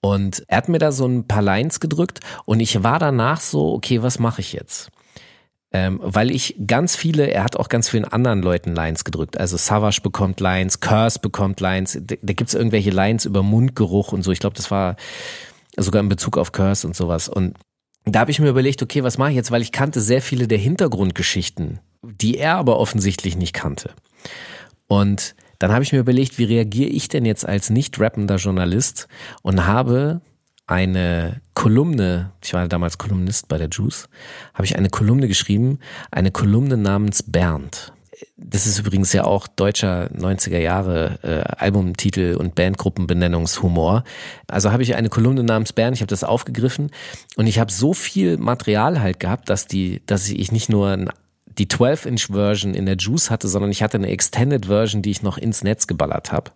[0.00, 3.72] Und er hat mir da so ein paar Lines gedrückt und ich war danach so,
[3.72, 4.90] okay, was mache ich jetzt?
[5.70, 9.38] Ähm, weil ich ganz viele, er hat auch ganz vielen anderen Leuten Lines gedrückt.
[9.38, 14.12] Also Savage bekommt Lines, Curse bekommt Lines, da, da gibt es irgendwelche Lines über Mundgeruch
[14.12, 14.32] und so.
[14.32, 14.96] Ich glaube, das war
[15.76, 17.28] sogar in Bezug auf Curse und sowas.
[17.28, 17.56] Und
[18.04, 20.48] da habe ich mir überlegt, okay, was mache ich jetzt, weil ich kannte sehr viele
[20.48, 23.90] der Hintergrundgeschichten, die er aber offensichtlich nicht kannte.
[24.86, 29.08] Und dann habe ich mir überlegt, wie reagiere ich denn jetzt als nicht rappender Journalist
[29.42, 30.22] und habe
[30.68, 34.08] eine Kolumne, ich war damals Kolumnist bei der Juice,
[34.54, 37.92] habe ich eine Kolumne geschrieben, eine Kolumne namens Bernd.
[38.36, 44.04] Das ist übrigens ja auch deutscher 90er Jahre äh, Albumtitel und Bandgruppenbenennungshumor.
[44.46, 46.90] Also habe ich eine Kolumne namens Bernd, ich habe das aufgegriffen
[47.36, 51.10] und ich habe so viel Material halt gehabt, dass die, dass ich nicht nur ein
[51.58, 55.64] die 12-Inch-Version in der Juice hatte, sondern ich hatte eine Extended-Version, die ich noch ins
[55.64, 56.52] Netz geballert habe.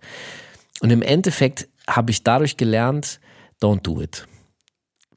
[0.81, 3.19] Und im Endeffekt habe ich dadurch gelernt,
[3.63, 4.27] don't do it.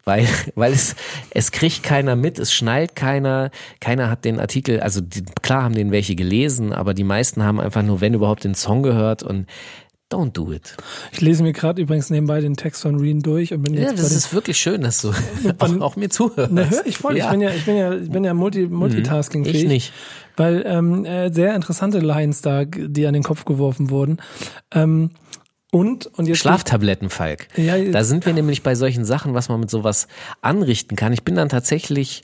[0.04, 0.96] Weil, weil es,
[1.32, 5.76] es kriegt keiner mit, es schnallt keiner, keiner hat den Artikel, also die, klar haben
[5.76, 9.48] den welche gelesen, aber die meisten haben einfach nur, wenn überhaupt, den Song gehört und
[10.12, 10.78] Don't do it.
[11.12, 13.98] Ich lese mir gerade übrigens nebenbei den Text von Reen durch und bin Ja, jetzt
[13.98, 15.12] das bei ist wirklich schön, dass du
[15.58, 16.52] auch, auch mir zuhörst.
[16.52, 17.18] ne, hör ich voll.
[17.18, 17.26] Ja.
[17.26, 19.64] Ich bin ja, ich bin ja, ich bin ja multi, multitasking fähig.
[19.64, 19.94] Ich nicht.
[20.38, 24.22] Weil ähm, äh, sehr interessante Lines da, die an den Kopf geworfen wurden.
[24.72, 25.10] Ähm,
[25.76, 27.50] und und jetzt Schlaftabletten, Falk.
[27.58, 30.08] Ja, da sind wir nämlich bei solchen Sachen, was man mit sowas
[30.40, 31.12] anrichten kann.
[31.12, 32.24] Ich bin dann tatsächlich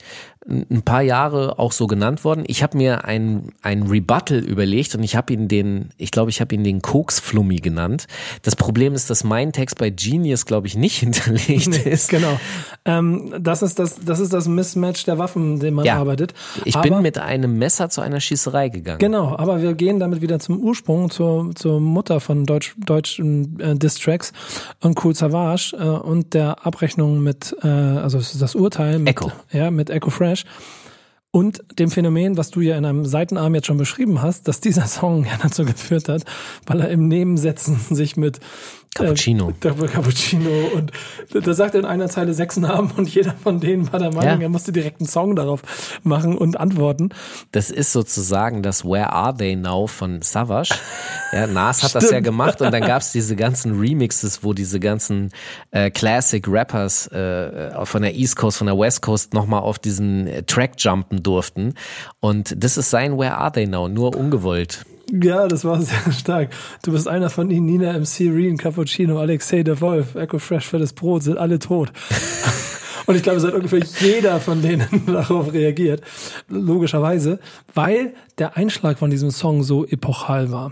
[0.49, 2.43] ein paar Jahre auch so genannt worden.
[2.47, 6.41] Ich habe mir ein, ein Rebuttal überlegt und ich habe ihn den, ich glaube, ich
[6.41, 8.07] habe ihn den Koksflummi genannt.
[8.41, 12.09] Das Problem ist, dass mein Text bei Genius, glaube ich, nicht hinterlegt ist.
[12.09, 12.39] Genau.
[12.85, 15.97] Ähm, das ist das, das ist das Mismatch der Waffen, den man Ja.
[15.97, 16.33] arbeitet.
[16.65, 18.97] Ich aber, bin mit einem Messer zu einer Schießerei gegangen.
[18.99, 23.75] Genau, aber wir gehen damit wieder zum Ursprung, zur, zur Mutter von Deutsch, deutschen äh,
[23.75, 24.33] Distracks
[24.79, 29.31] und Cool Savage äh, und der Abrechnung mit, äh, also das Urteil mit, Echo.
[29.51, 30.45] Ja, mit Echo Fresh.
[31.33, 34.85] Und dem Phänomen, was du ja in einem Seitenarm jetzt schon beschrieben hast, dass dieser
[34.87, 36.23] Song ja dazu geführt hat,
[36.65, 38.39] weil er im Nebensetzen sich mit
[38.93, 39.51] Cappuccino.
[39.51, 39.53] Äh,
[39.87, 40.91] Cappuccino und
[41.33, 44.41] da sagt er in einer Zeile sechs Namen und jeder von denen war der Meinung,
[44.41, 44.45] Ja.
[44.45, 45.61] er musste direkt einen Song darauf
[46.03, 47.09] machen und antworten.
[47.53, 50.75] Das ist sozusagen das Where Are They Now von Savage.
[51.31, 55.29] Ja, Nas hat das ja gemacht und dann gab's diese ganzen Remixes, wo diese ganzen
[55.71, 60.27] äh, Classic Rappers äh, von der East Coast, von der West Coast nochmal auf diesen
[60.27, 61.75] äh, Track jumpen durften.
[62.19, 64.85] Und das ist sein Where Are They Now, nur ungewollt.
[65.11, 66.51] Ja, das war sehr stark.
[66.83, 70.79] Du bist einer von ihnen, Nina MC, Reen, Cappuccino, Alexei der Wolf, Echo Fresh für
[70.79, 71.91] das Brot, sind alle tot.
[73.07, 76.01] Und ich glaube, es hat ungefähr jeder von denen darauf reagiert.
[76.47, 77.39] Logischerweise,
[77.73, 80.71] weil der Einschlag von diesem Song so epochal war.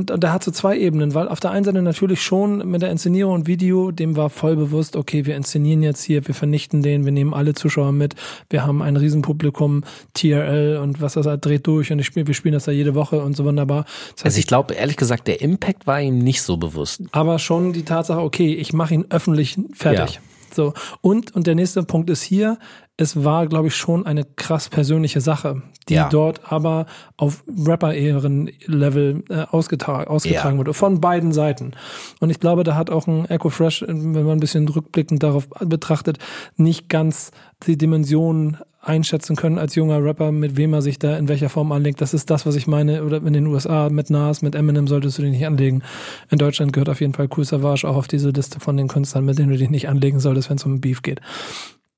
[0.00, 2.80] Und, und der hat so zwei Ebenen, weil auf der einen Seite natürlich schon mit
[2.80, 6.82] der Inszenierung und Video, dem war voll bewusst, okay, wir inszenieren jetzt hier, wir vernichten
[6.82, 8.14] den, wir nehmen alle Zuschauer mit,
[8.48, 9.84] wir haben ein Riesenpublikum,
[10.14, 12.94] TRL und was das halt dreht durch und ich spiel, wir spielen das da jede
[12.94, 13.84] Woche und so wunderbar.
[13.84, 17.02] Das heißt, Also ich glaube, ehrlich gesagt, der Impact war ihm nicht so bewusst.
[17.12, 20.14] aber schon die Tatsache, okay, ich mache ihn öffentlich fertig.
[20.14, 20.20] Ja.
[20.52, 20.72] So
[21.02, 22.58] und und der nächste Punkt ist hier,
[23.00, 26.08] es war glaube ich schon eine krass persönliche Sache, die Ja.
[26.08, 26.86] dort aber
[27.16, 30.58] auf Rapper-Ehren-Level äh, ausgetragen, ausgetragen Ja.
[30.58, 31.72] wurde von beiden Seiten.
[32.20, 35.48] Und ich glaube, da hat auch ein Echo Fresh, wenn man ein bisschen rückblickend darauf
[35.60, 36.18] betrachtet,
[36.56, 37.30] nicht ganz
[37.66, 41.70] die Dimension einschätzen können als junger Rapper, mit wem er sich da in welcher Form
[41.72, 42.00] anlegt.
[42.00, 43.04] Das ist das, was ich meine.
[43.04, 45.82] Oder in den USA mit Nas, mit Eminem solltest du dich nicht anlegen.
[46.30, 49.26] In Deutschland gehört auf jeden Fall Cool Savage auch auf diese Liste von den Künstlern,
[49.26, 51.20] mit denen du dich nicht anlegen solltest, wenn es um Beef geht.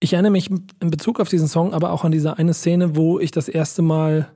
[0.02, 3.20] Ich erinnere mich in Bezug auf diesen Song aber auch an diese eine Szene, wo
[3.20, 4.26] ich das erste Mal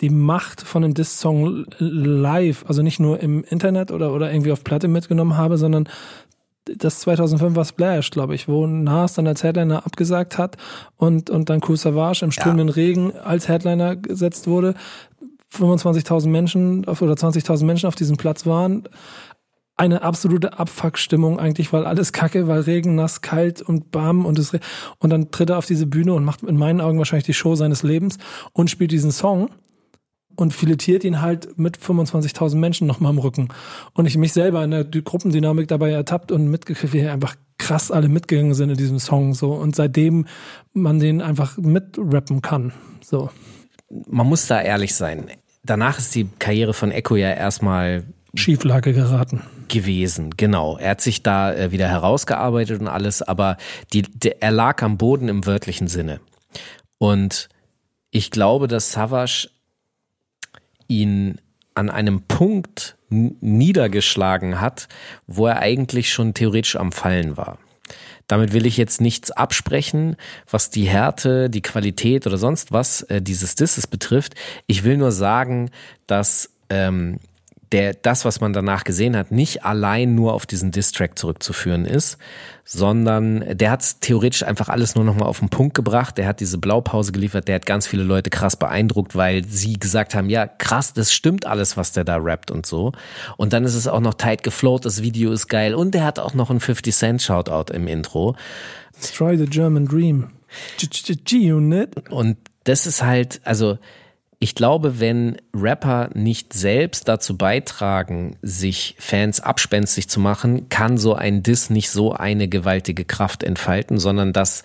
[0.00, 4.64] die Macht von einem Diss-Song live, also nicht nur im Internet oder, oder irgendwie auf
[4.64, 5.88] Platte mitgenommen habe, sondern
[6.64, 10.56] das 2005 war Splash, glaube ich, wo Nas dann als Headliner abgesagt hat
[10.96, 14.74] und, und dann Cool Savage im strömenden Regen als Headliner gesetzt wurde.
[15.54, 18.82] 25.000 Menschen auf, oder 20.000 Menschen auf diesem Platz waren.
[19.78, 24.52] Eine absolute Abfuckstimmung eigentlich, weil alles kacke, weil Regen, nass, kalt und bam und es,
[24.98, 27.54] und dann tritt er auf diese Bühne und macht in meinen Augen wahrscheinlich die Show
[27.54, 28.18] seines Lebens
[28.52, 29.50] und spielt diesen Song
[30.38, 33.48] und filetiert ihn halt mit 25.000 Menschen nochmal im Rücken.
[33.92, 38.08] Und ich mich selber in der Gruppendynamik dabei ertappt und mitgekriegt, wie einfach krass alle
[38.08, 39.52] mitgegangen sind in diesem Song, so.
[39.52, 40.26] Und seitdem
[40.72, 43.30] man den einfach mitrappen kann, so.
[43.90, 45.26] Man muss da ehrlich sein.
[45.64, 48.04] Danach ist die Karriere von Echo ja erstmal
[48.34, 49.42] Schieflage geraten.
[49.68, 50.78] Gewesen, genau.
[50.78, 53.56] Er hat sich da äh, wieder herausgearbeitet und alles, aber
[53.92, 56.20] die, der, er lag am Boden im wörtlichen Sinne.
[56.98, 57.48] Und
[58.10, 59.50] ich glaube, dass Savage
[60.88, 61.40] ihn
[61.74, 64.88] an einem Punkt niedergeschlagen hat,
[65.26, 67.58] wo er eigentlich schon theoretisch am Fallen war.
[68.26, 70.16] Damit will ich jetzt nichts absprechen,
[70.50, 74.34] was die Härte, die Qualität oder sonst was äh, dieses Disses betrifft.
[74.66, 75.70] Ich will nur sagen,
[76.06, 77.20] dass ähm,
[77.72, 82.18] der, das, was man danach gesehen hat, nicht allein nur auf diesen Distrack zurückzuführen ist,
[82.64, 86.18] sondern der hat theoretisch einfach alles nur nochmal auf den Punkt gebracht.
[86.18, 90.14] Der hat diese Blaupause geliefert, der hat ganz viele Leute krass beeindruckt, weil sie gesagt
[90.14, 92.92] haben, ja krass, das stimmt alles, was der da rappt und so.
[93.36, 96.18] Und dann ist es auch noch tight geflowt, das Video ist geil und der hat
[96.18, 98.36] auch noch einen 50 Cent Shoutout im Intro.
[99.00, 100.30] Destroy the German Dream.
[100.78, 102.10] G-Unit.
[102.10, 103.78] Und das ist halt, also
[104.40, 111.14] ich glaube, wenn Rapper nicht selbst dazu beitragen, sich Fans abspenstig zu machen, kann so
[111.14, 114.62] ein Diss nicht so eine gewaltige Kraft entfalten, sondern das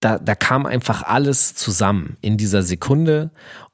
[0.00, 3.30] da, da kam einfach alles zusammen in dieser Sekunde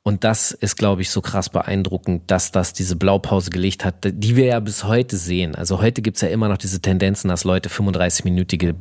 [0.09, 4.37] und das ist, glaube ich, so krass beeindruckend, dass das diese Blaupause gelegt hat, die
[4.37, 5.55] wir ja bis heute sehen.
[5.55, 8.75] Also heute gibt's ja immer noch diese Tendenzen, dass Leute 35-minütige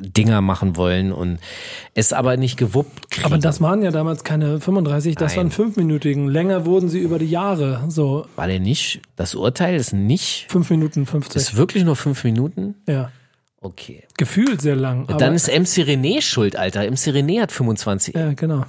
[0.00, 1.40] Dinger machen wollen und
[1.92, 3.26] es aber nicht gewuppt kriegen.
[3.26, 5.52] Aber das waren ja damals keine 35, das Nein.
[5.52, 6.30] waren 5-minütigen.
[6.30, 7.84] Länger wurden sie über die Jahre.
[7.88, 9.02] So War der nicht?
[9.14, 10.46] Das Urteil ist nicht.
[10.48, 11.36] 5 Minuten 50.
[11.36, 12.76] Ist wirklich nur fünf Minuten?
[12.86, 13.10] ja.
[13.60, 14.02] Okay.
[14.16, 15.04] Gefühlt sehr lang.
[15.04, 16.80] Und dann ist MC René schuld, Alter.
[16.80, 18.12] MC René hat 25.
[18.12, 18.64] Ja, genau.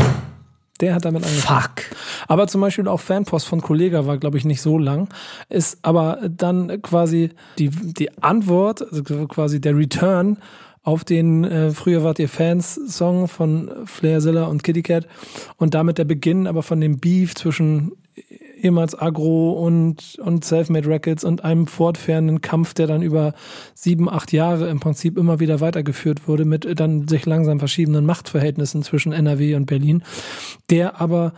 [0.83, 1.61] Der hat damit angefangen.
[1.61, 1.95] Fuck.
[2.27, 5.07] Aber zum Beispiel auch Fanpost von Kollega war, glaube ich, nicht so lang.
[5.47, 10.39] Ist aber dann quasi die, die Antwort, also quasi der Return
[10.83, 15.07] auf den äh, Früher wart ihr Fans Song von Flair Zilla und Kitty Cat
[15.55, 17.93] und damit der Beginn aber von dem Beef zwischen
[18.63, 23.33] ehemals Agro und, und Selfmade Records und einem fortfährenden Kampf, der dann über
[23.73, 28.83] sieben, acht Jahre im Prinzip immer wieder weitergeführt wurde mit dann sich langsam verschiedenen Machtverhältnissen
[28.83, 30.03] zwischen NRW und Berlin,
[30.69, 31.33] der aber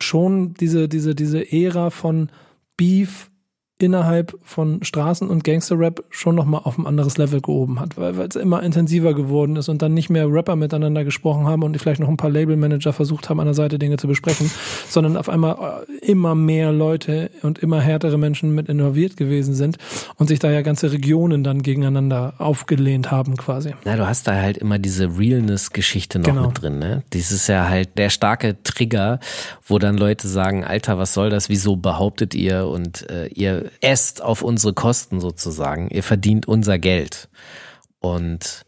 [0.00, 2.30] schon diese, diese, diese Ära von
[2.76, 3.30] Beef
[3.78, 8.28] innerhalb von Straßen- und Gangster-Rap schon nochmal auf ein anderes Level gehoben hat, weil weil
[8.28, 12.00] es immer intensiver geworden ist und dann nicht mehr Rapper miteinander gesprochen haben und vielleicht
[12.00, 14.50] noch ein paar Labelmanager versucht haben, an der Seite Dinge zu besprechen,
[14.88, 19.76] sondern auf einmal äh, immer mehr Leute und immer härtere Menschen mit involviert gewesen sind
[20.16, 23.74] und sich da ja ganze Regionen dann gegeneinander aufgelehnt haben quasi.
[23.84, 26.46] Na, du hast da halt immer diese Realness-Geschichte noch Genau.
[26.48, 27.02] mit drin, ne?
[27.10, 29.20] Das ist ja halt der starke Trigger,
[29.66, 31.48] wo dann Leute sagen, Alter, was soll das?
[31.48, 35.88] Wieso behauptet ihr und äh, ihr esst auf unsere Kosten sozusagen?
[35.88, 37.28] Ihr verdient unser Geld.
[38.00, 38.64] Und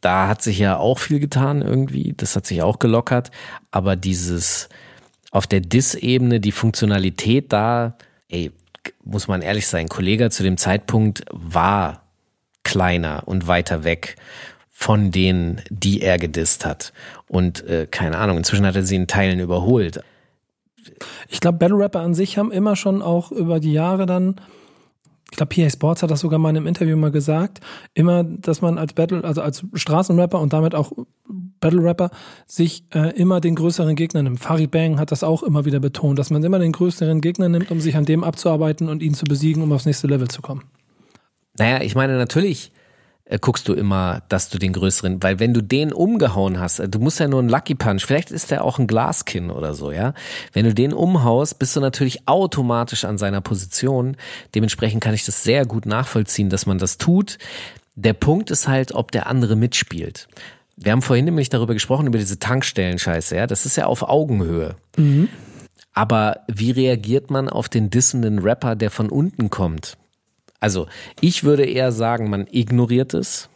[0.00, 2.14] da hat sich ja auch viel getan irgendwie.
[2.16, 3.30] Das hat sich auch gelockert.
[3.70, 4.68] Aber dieses
[5.30, 7.96] auf der Dis-Ebene, die Funktionalität da,
[8.28, 8.50] ey,
[9.04, 12.02] muss man ehrlich sein, Kollege zu dem Zeitpunkt war
[12.62, 14.16] kleiner und weiter weg
[14.68, 16.92] von denen, die er gedisst hat.
[17.28, 20.02] Und äh, keine Ahnung, inzwischen hat er sie in Teilen überholt.
[21.28, 24.36] Ich glaube, Battle Rapper an sich haben immer schon auch über die Jahre dann,
[25.30, 27.60] ich glaube, PA Sports hat das sogar mal in einem Interview mal gesagt,
[27.94, 30.92] immer, dass man als Battle, also als Straßenrapper und damit auch
[31.60, 32.10] Battle Rapper
[32.46, 34.40] sich äh, immer den größeren Gegner nimmt.
[34.40, 37.70] Farid Bang hat das auch immer wieder betont, dass man immer den größeren Gegner nimmt,
[37.70, 40.64] um sich an dem abzuarbeiten und ihn zu besiegen, um aufs nächste Level zu kommen.
[41.58, 42.72] Naja, ich meine, natürlich
[43.30, 46.88] äh, guckst du immer, dass du den größeren, weil wenn du den umgehauen hast, äh,
[46.88, 49.92] du musst ja nur einen Lucky Punch, vielleicht ist der auch ein Glaskin oder so,
[49.92, 50.14] ja.
[50.52, 54.16] Wenn du den umhaust, bist du natürlich automatisch an seiner Position.
[54.54, 57.38] Dementsprechend kann ich das sehr gut nachvollziehen, dass man das tut.
[57.94, 60.28] Der Punkt ist halt, ob der andere mitspielt.
[60.76, 63.46] Wir haben vorhin nämlich darüber gesprochen, über diese Tankstellen-Scheiße, ja.
[63.46, 64.74] Das ist ja auf Augenhöhe.
[65.92, 69.96] Aber wie reagiert man auf den dissenden Rapper, der von unten kommt?
[70.60, 70.86] Also,
[71.20, 73.48] ich würde eher sagen, man ignoriert es,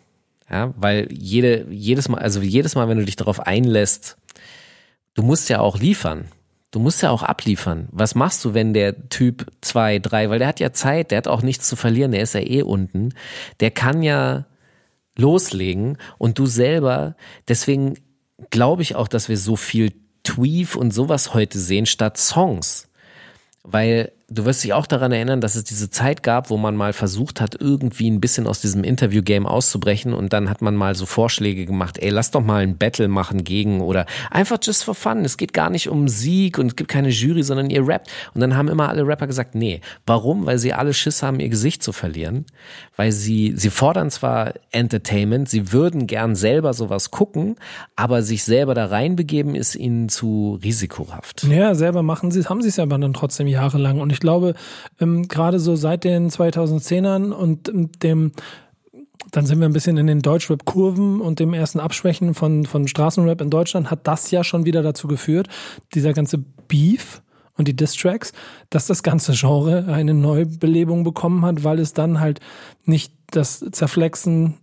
[0.51, 4.17] ja, weil jede, jedes Mal, also jedes Mal, wenn du dich darauf einlässt,
[5.15, 6.27] du musst ja auch liefern.
[6.71, 7.89] Du musst ja auch abliefern.
[7.93, 11.29] Was machst du, wenn der Typ zwei, drei, weil der hat ja Zeit, der hat
[11.29, 13.15] auch nichts zu verlieren, der ist ja eh unten.
[13.61, 14.47] Der kann ja
[15.17, 17.15] loslegen und du selber,
[17.47, 17.95] deswegen
[18.51, 19.93] glaube ich auch, dass wir so viel
[20.25, 22.89] Tweef und sowas heute sehen statt Songs.
[23.63, 26.93] Weil du wirst dich auch daran erinnern, dass es diese Zeit gab, wo man mal
[26.93, 31.07] versucht hat, irgendwie ein bisschen aus diesem Interview-Game auszubrechen und dann hat man mal so
[31.07, 35.25] Vorschläge gemacht, ey, lass doch mal ein Battle machen gegen oder einfach just for fun.
[35.25, 38.11] Es geht gar nicht um Sieg und es gibt keine Jury, sondern ihr rappt.
[38.35, 39.81] Und dann haben immer alle Rapper gesagt, nee.
[40.07, 40.47] Warum?
[40.47, 42.47] Weil sie alle Schiss haben, ihr Gesicht zu verlieren.
[42.97, 47.57] Weil sie, sie fordern zwar Entertainment, sie würden gern selber sowas gucken,
[47.97, 51.45] aber sich selber da reinbegeben ist ihnen zu risikohaft.
[51.45, 54.01] Ja, selber machen sie haben sie es aber dann trotzdem jahrelang.
[54.01, 54.55] Und ich glaube,
[55.01, 58.33] ähm, gerade so seit den 2010ern und ähm, dem,
[59.31, 63.41] dann sind wir ein bisschen in den Deutschrap-Kurven und dem ersten Abschwächen von, von Straßenrap
[63.43, 65.49] in Deutschland, hat das ja schon wieder dazu geführt,
[65.95, 67.23] dieser ganze Beef
[67.57, 68.33] und die Diss-Tracks,
[68.71, 72.41] dass das ganze Genre eine Neubelebung bekommen hat, weil es dann halt
[72.85, 74.55] nicht das Zerflexen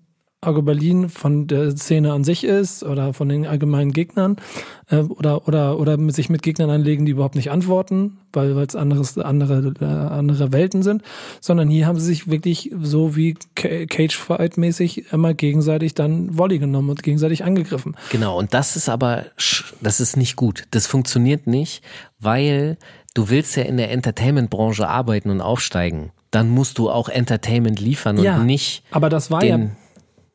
[0.44, 4.38] Argo Berlin von der Szene an sich ist oder von den allgemeinen Gegnern
[4.90, 8.76] äh, oder oder oder sich mit Gegnern anlegen, die überhaupt nicht antworten, weil weil es
[8.76, 11.04] anderes andere äh, andere Welten sind,
[11.42, 16.58] sondern hier haben sie sich wirklich so wie Cage Fight mäßig immer gegenseitig dann Volley
[16.58, 17.96] genommen und gegenseitig angegriffen.
[18.10, 20.64] Genau und das ist aber das ist nicht gut.
[20.72, 21.84] Das funktioniert nicht,
[22.20, 22.80] weil
[23.14, 26.12] du willst ja in der Entertainment Branche arbeiten und aufsteigen.
[26.32, 29.60] Dann musst du auch Entertainment liefern und ja, nicht aber das war ja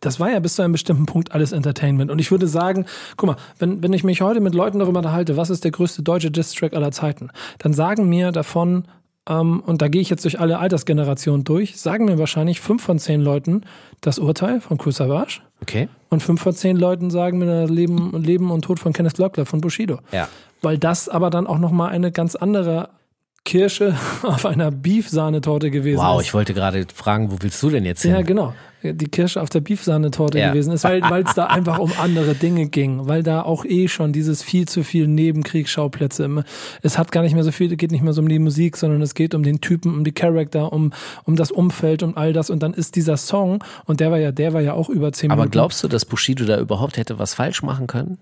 [0.06, 2.12] das war ja bis zu einem bestimmten Punkt alles Entertainment.
[2.12, 2.86] Und ich würde sagen,
[3.16, 6.02] guck mal, wenn, wenn ich mich heute mit Leuten darüber unterhalte, was ist der größte
[6.02, 8.84] deutsche Distrack aller Zeiten, dann sagen mir davon,
[9.28, 13.00] ähm, und da gehe ich jetzt durch alle Altersgenerationen durch, sagen mir wahrscheinlich fünf von
[13.00, 13.62] zehn Leuten
[14.00, 15.40] das Urteil von Kool Savage.
[15.60, 15.88] Okay.
[16.08, 19.44] Und fünf von zehn Leuten sagen mir das Leben, Leben und Tod von Kenneth Glockler
[19.44, 19.98] von Bushido.
[20.12, 20.28] Ja.
[20.62, 22.90] Weil das aber dann auch nochmal eine ganz andere
[23.46, 26.14] Kirsche auf einer Beef-Sahnetorte gewesen wow, ist.
[26.14, 28.10] Wow, ich wollte gerade fragen, wo willst du denn jetzt hin?
[28.10, 28.52] Ja, genau.
[28.82, 30.50] Die Kirsche auf der Beef-Sahnetorte ja.
[30.50, 34.12] gewesen ist, weil es da einfach um andere Dinge ging, weil da auch eh schon
[34.12, 36.44] dieses viel zu viel Nebenkriegsschauplätze immer.
[36.82, 39.00] Es hat gar nicht mehr so viel, geht nicht mehr so um die Musik, sondern
[39.00, 40.92] es geht um den Typen, um die Charakter, um,
[41.24, 42.50] um das Umfeld und all das.
[42.50, 45.30] Und dann ist dieser Song, und der war ja, der war ja auch über zehn
[45.30, 45.52] Aber Minuten.
[45.52, 48.18] glaubst du, dass Bushido da überhaupt hätte was falsch machen können?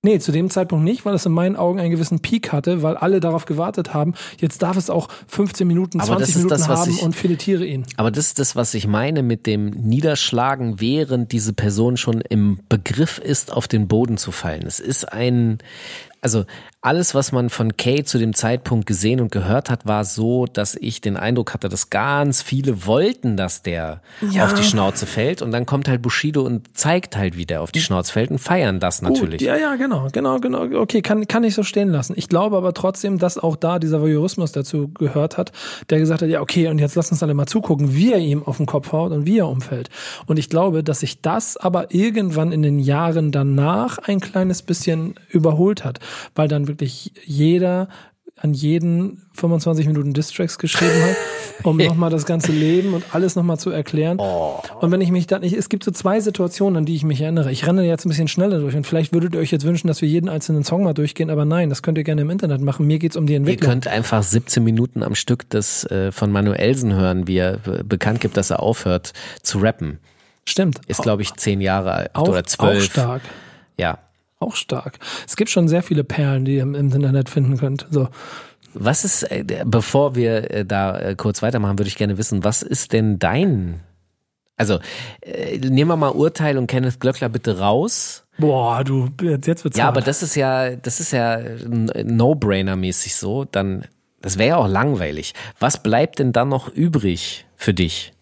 [0.00, 2.96] Nee, zu dem Zeitpunkt nicht, weil es in meinen Augen einen gewissen Peak hatte, weil
[2.96, 4.14] alle darauf gewartet haben.
[4.40, 7.84] Jetzt darf es auch 15 Minuten, 20 Minuten das, haben ich, und filetiere ihn.
[7.96, 12.60] Aber das ist das, was ich meine mit dem Niederschlagen, während diese Person schon im
[12.68, 14.66] Begriff ist, auf den Boden zu fallen.
[14.68, 15.58] Es ist ein,
[16.20, 16.44] also
[16.80, 20.76] alles, was man von Kay zu dem Zeitpunkt gesehen und gehört hat, war so, dass
[20.76, 24.00] ich den Eindruck hatte, dass ganz viele wollten, dass der
[24.30, 24.44] ja.
[24.44, 25.42] auf die Schnauze fällt.
[25.42, 28.38] Und dann kommt halt Bushido und zeigt halt, wie der auf die Schnauze fällt und
[28.38, 29.40] feiern das natürlich.
[29.40, 30.80] Gut, ja, ja, genau, genau, genau.
[30.80, 32.14] Okay, kann, kann ich so stehen lassen.
[32.16, 35.50] Ich glaube aber trotzdem, dass auch da dieser Voyeurismus dazu gehört hat,
[35.90, 38.44] der gesagt hat, ja, okay, und jetzt lass uns alle mal zugucken, wie er ihm
[38.44, 39.90] auf den Kopf haut und wie er umfällt.
[40.26, 45.16] Und ich glaube, dass sich das aber irgendwann in den Jahren danach ein kleines bisschen
[45.28, 45.98] überholt hat,
[46.34, 47.88] weil dann wirklich jeder
[48.40, 51.16] an jeden 25 Minuten Distracks geschrieben hat,
[51.64, 54.18] um nochmal das ganze Leben und alles nochmal zu erklären.
[54.20, 54.60] Oh.
[54.80, 57.20] Und wenn ich mich dann, ich, es gibt so zwei Situationen, an die ich mich
[57.20, 57.50] erinnere.
[57.50, 60.02] Ich renne jetzt ein bisschen schneller durch und vielleicht würdet ihr euch jetzt wünschen, dass
[60.02, 62.86] wir jeden einzelnen Song mal durchgehen, aber nein, das könnt ihr gerne im Internet machen.
[62.86, 63.68] Mir geht's um die Entwicklung.
[63.68, 68.20] Ihr könnt einfach 17 Minuten am Stück das äh, von Manuelsen hören, wie er bekannt
[68.20, 69.98] gibt, dass er aufhört zu rappen.
[70.44, 70.80] Stimmt.
[70.86, 72.84] Ist, glaube ich, zehn Jahre alt auch, oder zwölf.
[72.84, 73.22] Auch stark.
[73.76, 73.98] Ja,
[74.40, 74.98] auch stark.
[75.26, 77.86] Es gibt schon sehr viele Perlen, die ihr im Internet finden könnt.
[77.90, 78.08] So.
[78.74, 82.62] Was ist, äh, bevor wir äh, da äh, kurz weitermachen, würde ich gerne wissen, was
[82.62, 83.80] ist denn dein,
[84.56, 84.78] also
[85.56, 88.24] nehmen wir mal Urteil und Kenneth Glöckler bitte raus.
[88.38, 89.96] Boah, du, jetzt wird's Ja, hart.
[89.96, 91.40] aber das ist ja, das ist ja
[92.04, 93.84] No-Brainer-mäßig so, dann,
[94.20, 95.34] das wäre ja auch langweilig.
[95.58, 98.12] Was bleibt denn dann noch übrig für dich?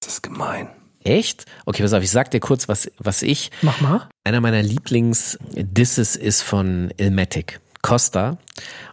[0.00, 0.68] Das ist gemein.
[1.06, 1.46] Echt?
[1.64, 3.50] Okay, pass auf, ich sag dir kurz, was, was ich.
[3.62, 4.08] Mach mal.
[4.24, 8.38] Einer meiner Lieblings-Disses ist von Ilmatic, Costa.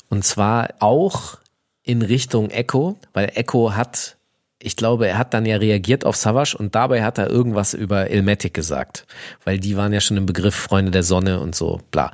[0.09, 1.39] Und zwar auch
[1.81, 4.17] in Richtung Echo, weil Echo hat,
[4.59, 8.11] ich glaube, er hat dann ja reagiert auf Savage und dabei hat er irgendwas über
[8.11, 9.07] Ilmatic gesagt.
[9.43, 12.13] Weil die waren ja schon im Begriff Freunde der Sonne und so, bla.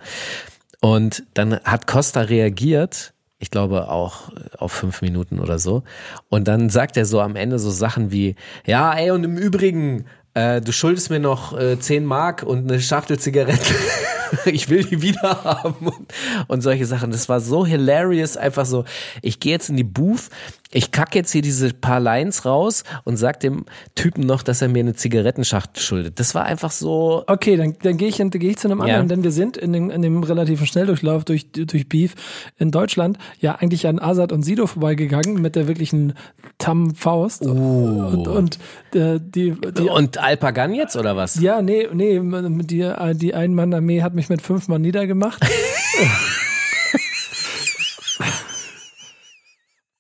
[0.80, 5.84] Und dann hat Costa reagiert ich glaube auch auf fünf Minuten oder so.
[6.28, 8.36] Und dann sagt er so am Ende so Sachen wie,
[8.66, 12.82] ja, ey, und im Übrigen, äh, du schuldest mir noch äh, 10 Mark und eine
[12.82, 13.76] Schachtel Zigaretten.
[14.46, 16.14] ich will die wieder haben und,
[16.48, 17.12] und solche Sachen.
[17.12, 18.86] Das war so hilarious, einfach so,
[19.22, 20.30] ich gehe jetzt in die Booth,
[20.72, 23.66] ich kacke jetzt hier diese paar Lines raus und sag dem
[23.96, 26.20] Typen noch, dass er mir eine Zigarettenschachtel schuldet.
[26.20, 27.24] Das war einfach so.
[27.26, 29.16] Okay, dann, dann gehe ich, dann geh ich zu einem anderen, ja.
[29.16, 32.14] denn wir sind in dem, in dem relativen Schnelldurchlauf durch, durch Beef
[32.60, 36.14] in Deutschland ja eigentlich an Azad und Sido vorbeigegangen mit der wirklichen
[36.60, 37.46] Tam Faust.
[37.46, 37.48] Uh.
[37.50, 38.60] Und, und
[38.94, 39.90] äh, die, die.
[39.90, 41.40] Und Alpagan jetzt oder was?
[41.40, 45.42] Ja, nee, nee, die, die Ein-Mann-Armee hat mich mit fünf Mann niedergemacht.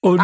[0.01, 0.22] Und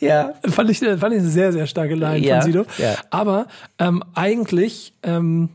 [0.00, 0.34] Ja.
[0.48, 2.66] Fand ich, fand ich eine sehr, sehr starke Line ja, von Sido.
[2.78, 2.96] Ja.
[3.10, 3.46] Aber
[3.78, 5.50] ähm, eigentlich ähm,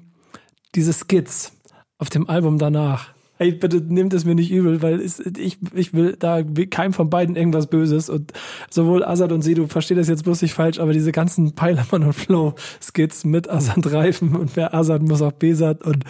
[0.75, 1.53] diese Skits
[1.97, 3.12] auf dem Album danach.
[3.43, 6.41] Ey, bitte nehmt es mir nicht übel, weil ich, ich will da
[6.71, 8.31] keinem von beiden irgendwas Böses und
[8.69, 12.13] sowohl Azad und Sido, verstehe das jetzt bloß nicht falsch, aber diese ganzen Peilermann und
[12.13, 16.05] Flow Skits mit Azad Reifen und wer Azad muss auch Besat und,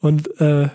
[0.00, 0.68] und, äh,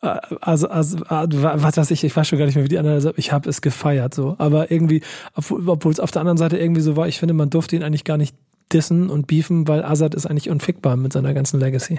[0.00, 3.12] also, also was weiß ich, ich weiß schon gar nicht mehr, wie die anderen, also
[3.16, 5.02] ich habe es gefeiert so, aber irgendwie,
[5.34, 8.04] obwohl es auf der anderen Seite irgendwie so war, ich finde, man durfte ihn eigentlich
[8.04, 8.36] gar nicht
[8.72, 11.98] dissen und beefen, weil Azad ist eigentlich unfickbar mit seiner ganzen Legacy.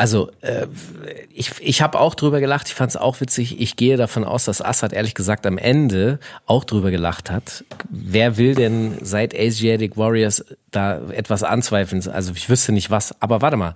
[0.00, 0.66] Also äh,
[1.28, 3.60] ich, ich habe auch drüber gelacht, ich fand es auch witzig.
[3.60, 7.66] Ich gehe davon aus, dass Assad ehrlich gesagt am Ende auch drüber gelacht hat.
[7.90, 12.02] Wer will denn seit Asiatic Warriors da etwas anzweifeln?
[12.08, 13.74] Also ich wüsste nicht was, aber warte mal,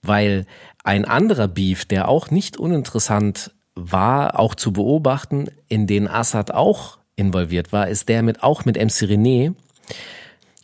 [0.00, 0.46] weil
[0.82, 6.96] ein anderer Beef, der auch nicht uninteressant war, auch zu beobachten, in den Assad auch
[7.16, 9.54] involviert war, ist der mit auch mit MC René,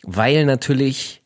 [0.01, 1.21] weil natürlich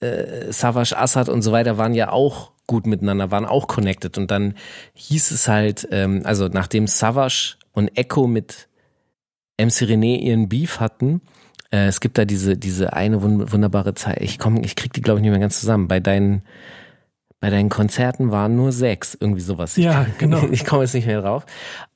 [0.00, 4.18] äh, Savage Assad und so weiter waren ja auch gut miteinander, waren auch connected.
[4.18, 4.54] Und dann
[4.94, 8.68] hieß es halt, ähm, also nachdem Savage und Echo mit
[9.60, 11.20] MC René ihren Beef hatten,
[11.70, 15.20] äh, es gibt da diese, diese eine wunderbare Zeit, ich komme, ich krieg die glaube
[15.20, 15.86] ich nicht mehr ganz zusammen.
[15.86, 16.42] Bei deinen,
[17.40, 19.76] bei deinen Konzerten waren nur sechs, irgendwie sowas.
[19.76, 20.42] Ja, genau.
[20.50, 21.44] Ich komme jetzt nicht mehr drauf.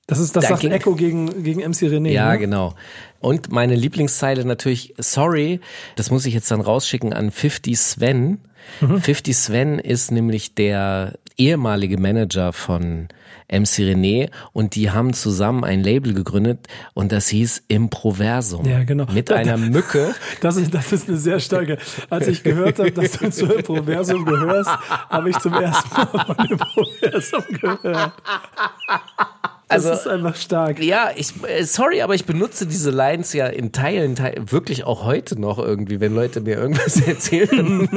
[0.06, 2.10] Das ist das Da sagt Echo gegen, gegen MC René.
[2.10, 2.38] Ja, ne?
[2.38, 2.74] genau.
[3.20, 5.60] Und meine Lieblingszeile natürlich, sorry,
[5.96, 8.38] das muss ich jetzt dann rausschicken an 50 Sven.
[8.80, 13.08] 50 Sven ist nämlich der ehemalige Manager von
[13.48, 18.66] MC René und die haben zusammen ein Label gegründet und das hieß Improversum.
[18.66, 19.06] Ja, genau.
[19.12, 20.14] Mit einer Mücke.
[20.40, 21.78] Das ist, das ist eine sehr starke.
[22.10, 24.70] Als ich gehört habe, dass du zu Improversum gehörst,
[25.08, 28.12] habe ich zum ersten Mal von Improversum gehört.
[29.68, 30.80] Das Also- ist einfach stark.
[30.82, 35.04] Ja, ich, äh, sorry, aber ich benutze diese Lines ja in Teilen, Teilen wirklich auch
[35.04, 37.88] heute noch irgendwie, wenn Leute mir irgendwas erzählen.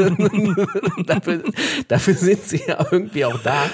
[1.05, 1.43] dafür,
[1.87, 3.65] dafür sind sie ja irgendwie auch da.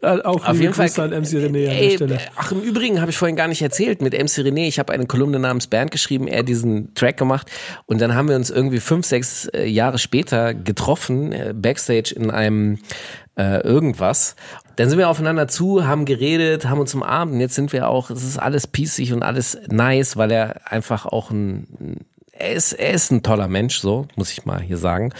[0.00, 0.88] Äh, Auch Auf jeden Fall.
[0.98, 2.18] An MC René an der Ey, Stelle.
[2.36, 4.68] Ach, im Übrigen habe ich vorhin gar nicht erzählt mit MC René.
[4.68, 7.50] Ich habe eine Kolumne namens Bernd geschrieben, er diesen Track gemacht
[7.86, 12.30] und dann haben wir uns irgendwie fünf, sechs äh, Jahre später getroffen, äh, backstage in
[12.30, 12.78] einem
[13.38, 14.36] äh, irgendwas.
[14.76, 18.22] Dann sind wir aufeinander zu, haben geredet, haben uns umarmt jetzt sind wir auch, es
[18.22, 23.10] ist alles pießig und alles nice, weil er einfach auch ein, er ist, er ist
[23.10, 25.12] ein toller Mensch, so, muss ich mal hier sagen.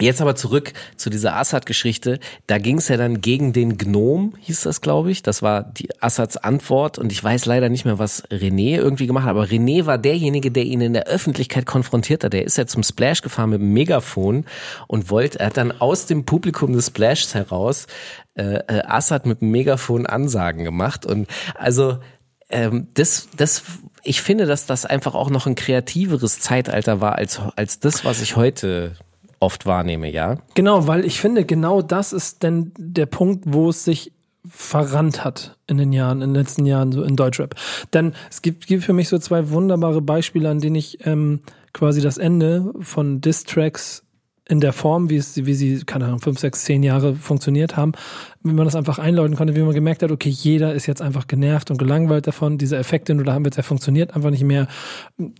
[0.00, 2.20] Jetzt aber zurück zu dieser Assad-Geschichte.
[2.46, 5.22] Da ging es ja dann gegen den Gnom, hieß das, glaube ich.
[5.22, 6.98] Das war die Assads Antwort.
[6.98, 9.30] Und ich weiß leider nicht mehr, was René irgendwie gemacht hat.
[9.30, 12.32] Aber René war derjenige, der ihn in der Öffentlichkeit konfrontiert hat.
[12.32, 14.44] Der ist ja zum Splash gefahren mit dem Megafon
[14.86, 17.86] und wollte, er hat dann aus dem Publikum des Splashs heraus
[18.36, 21.06] äh, äh, Assad mit dem Megafon Ansagen gemacht.
[21.06, 21.26] Und
[21.56, 21.98] also
[22.50, 23.64] ähm, das, das,
[24.04, 28.22] ich finde, dass das einfach auch noch ein kreativeres Zeitalter war als, als das, was
[28.22, 28.94] ich heute
[29.40, 30.38] oft wahrnehme, ja.
[30.54, 34.12] Genau, weil ich finde, genau das ist denn der Punkt, wo es sich
[34.48, 37.54] verrannt hat in den Jahren, in den letzten Jahren so in Deutschrap.
[37.92, 41.40] Denn es gibt, gibt für mich so zwei wunderbare Beispiele, an denen ich ähm,
[41.72, 44.04] quasi das Ende von Diss-Tracks
[44.50, 47.92] in der Form, wie es, wie sie, keine Ahnung, fünf, sechs, zehn Jahre funktioniert haben,
[48.42, 51.26] wie man das einfach einläuten konnte, wie man gemerkt hat, okay, jeder ist jetzt einfach
[51.26, 54.44] genervt und gelangweilt davon, dieser Effekt, den du da haben willst, der funktioniert einfach nicht
[54.44, 54.66] mehr.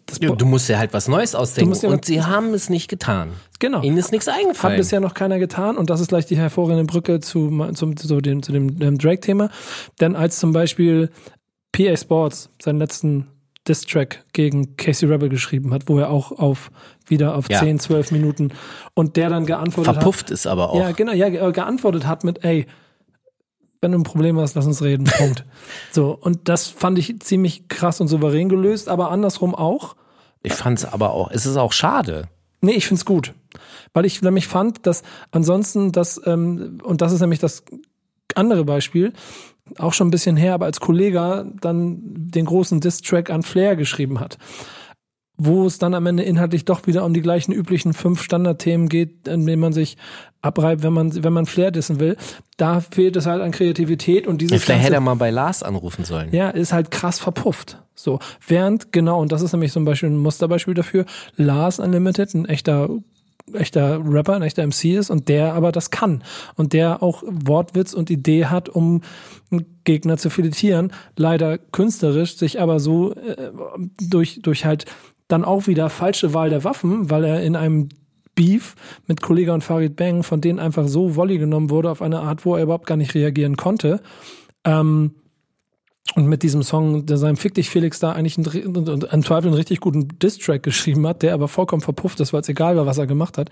[0.04, 1.74] Das Du musst ja halt was Neues ausdenken.
[1.82, 3.30] ja und sie haben es nicht getan.
[3.58, 3.82] Genau.
[3.82, 4.76] Ihnen ist nichts Hat eingefallen.
[4.76, 8.42] bisher noch keiner getan und das ist gleich die hervorragende Brücke zu, zum, zu dem,
[8.42, 9.48] zu dem ähm, Drake-Thema.
[10.00, 11.08] Denn als zum Beispiel
[11.72, 13.26] PA Sports seinen letzten
[13.68, 16.70] Diss-Track gegen Casey Rebel geschrieben hat, wo er auch auf
[17.06, 17.60] wieder auf Ja.
[17.60, 18.50] 10, 12 Minuten
[18.94, 20.70] und der dann geantwortet Verpufft ist aber hat.
[20.70, 20.78] auch.
[20.80, 22.66] Ja, genau, ja, ge- geantwortet hat mit, ey,
[23.80, 25.04] wenn du ein Problem hast, lass uns reden.
[25.18, 25.44] Punkt.
[25.92, 29.94] so, und das fand ich ziemlich krass und souverän gelöst, aber andersrum auch.
[30.42, 32.28] Ich fand es aber auch, es ist auch schade.
[32.60, 33.34] Nee, ich find's gut.
[33.94, 37.62] Weil ich nämlich fand, dass ansonsten das, ähm, und das ist nämlich das
[38.36, 39.12] andere Beispiel,
[39.78, 44.20] auch schon ein bisschen her, aber als Kollege dann den großen Diss-Track an Flair geschrieben
[44.20, 44.38] hat.
[45.40, 49.28] Wo es dann am Ende inhaltlich doch wieder um die gleichen üblichen fünf Standardthemen geht,
[49.28, 49.96] in denen man sich
[50.42, 52.16] abreibt, wenn man, wenn man Flair dissen will.
[52.56, 55.62] Da fehlt es halt an Kreativität und dieses Vielleicht ganze- hätte er mal bei Lars
[55.62, 56.30] anrufen sollen.
[56.32, 57.78] ja, ist halt krass verpufft.
[57.94, 58.18] So,
[58.48, 61.04] während, genau, und das ist nämlich zum Beispiel ein Musterbeispiel dafür,
[61.36, 62.88] Lars Unlimited, ein echter,
[63.54, 66.22] echter Rapper, ein echter MC ist und der aber das kann.
[66.56, 69.02] Und der auch Wortwitz und Idee hat, um
[69.84, 70.92] Gegner zu filetieren.
[71.16, 73.50] Leider künstlerisch, sich aber so äh,
[74.00, 74.84] durch, durch halt
[75.28, 77.88] dann auch wieder falsche Wahl der Waffen, weil er in einem
[78.34, 78.76] Beef
[79.06, 82.44] mit Kollega und Farid Bang, von denen einfach so Volley genommen wurde auf eine Art,
[82.44, 84.00] wo er überhaupt gar nicht reagieren konnte.
[84.64, 85.14] Ähm,
[86.14, 89.54] und mit diesem Song, der seinem Fick dich Felix da eigentlich einen, im Zweifel einen
[89.54, 92.98] richtig guten Diss-Track geschrieben hat, der aber vollkommen verpufft ist, weil es egal war, was
[92.98, 93.50] er gemacht hat,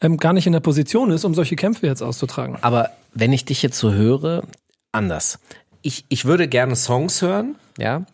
[0.00, 2.58] ähm, gar nicht in der Position ist, um solche Kämpfe jetzt auszutragen.
[2.62, 4.44] Aber wenn ich dich jetzt so höre,
[4.92, 5.38] anders.
[5.82, 8.06] Ich, ich würde gerne Songs hören, ja.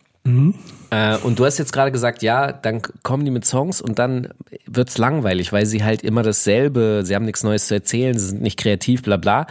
[0.89, 4.29] Äh, und du hast jetzt gerade gesagt, ja, dann kommen die mit Songs und dann
[4.65, 8.41] wird's langweilig, weil sie halt immer dasselbe, sie haben nichts Neues zu erzählen, sie sind
[8.41, 9.47] nicht kreativ, bla bla.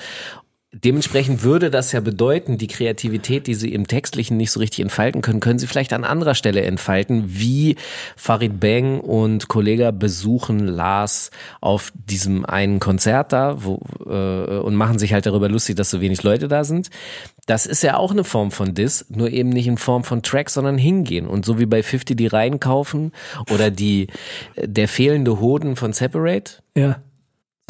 [0.73, 5.20] Dementsprechend würde das ja bedeuten, die Kreativität, die sie im Textlichen nicht so richtig entfalten
[5.20, 7.77] können, können sie vielleicht an anderer Stelle entfalten, wie
[8.16, 14.99] Farid Bang und Kollege besuchen Lars auf diesem einen Konzert da wo, äh, und machen
[14.99, 16.89] sich halt darüber lustig, dass so wenig Leute da sind.
[17.47, 20.49] Das ist ja auch eine Form von Diss, nur eben nicht in Form von Track,
[20.49, 21.27] sondern hingehen.
[21.27, 23.12] Und so wie bei 50 die reinkaufen
[23.51, 24.07] oder die
[24.57, 27.03] der fehlende Hoden von Separate, Ja.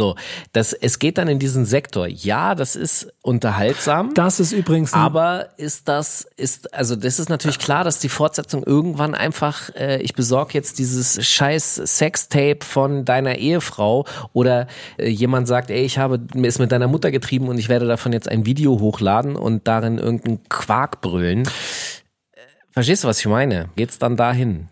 [0.01, 0.17] So,
[0.53, 2.07] das, es geht dann in diesen Sektor.
[2.07, 4.15] Ja, das ist unterhaltsam.
[4.15, 8.65] Das ist übrigens aber ist das, ist, also das ist natürlich klar, dass die Fortsetzung
[8.65, 14.67] irgendwann einfach, äh, ich besorge jetzt dieses scheiß Sextape von deiner Ehefrau oder
[14.97, 18.15] äh, jemand sagt, ey, ich habe ist mit deiner Mutter getrieben und ich werde davon
[18.15, 21.43] jetzt ein Video hochladen und darin irgendeinen Quark brüllen.
[21.43, 22.41] Äh,
[22.71, 23.69] Verstehst du, was ich meine?
[23.77, 24.69] Geht's dann dahin?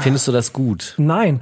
[0.00, 0.94] Findest du das gut?
[0.98, 1.40] Nein,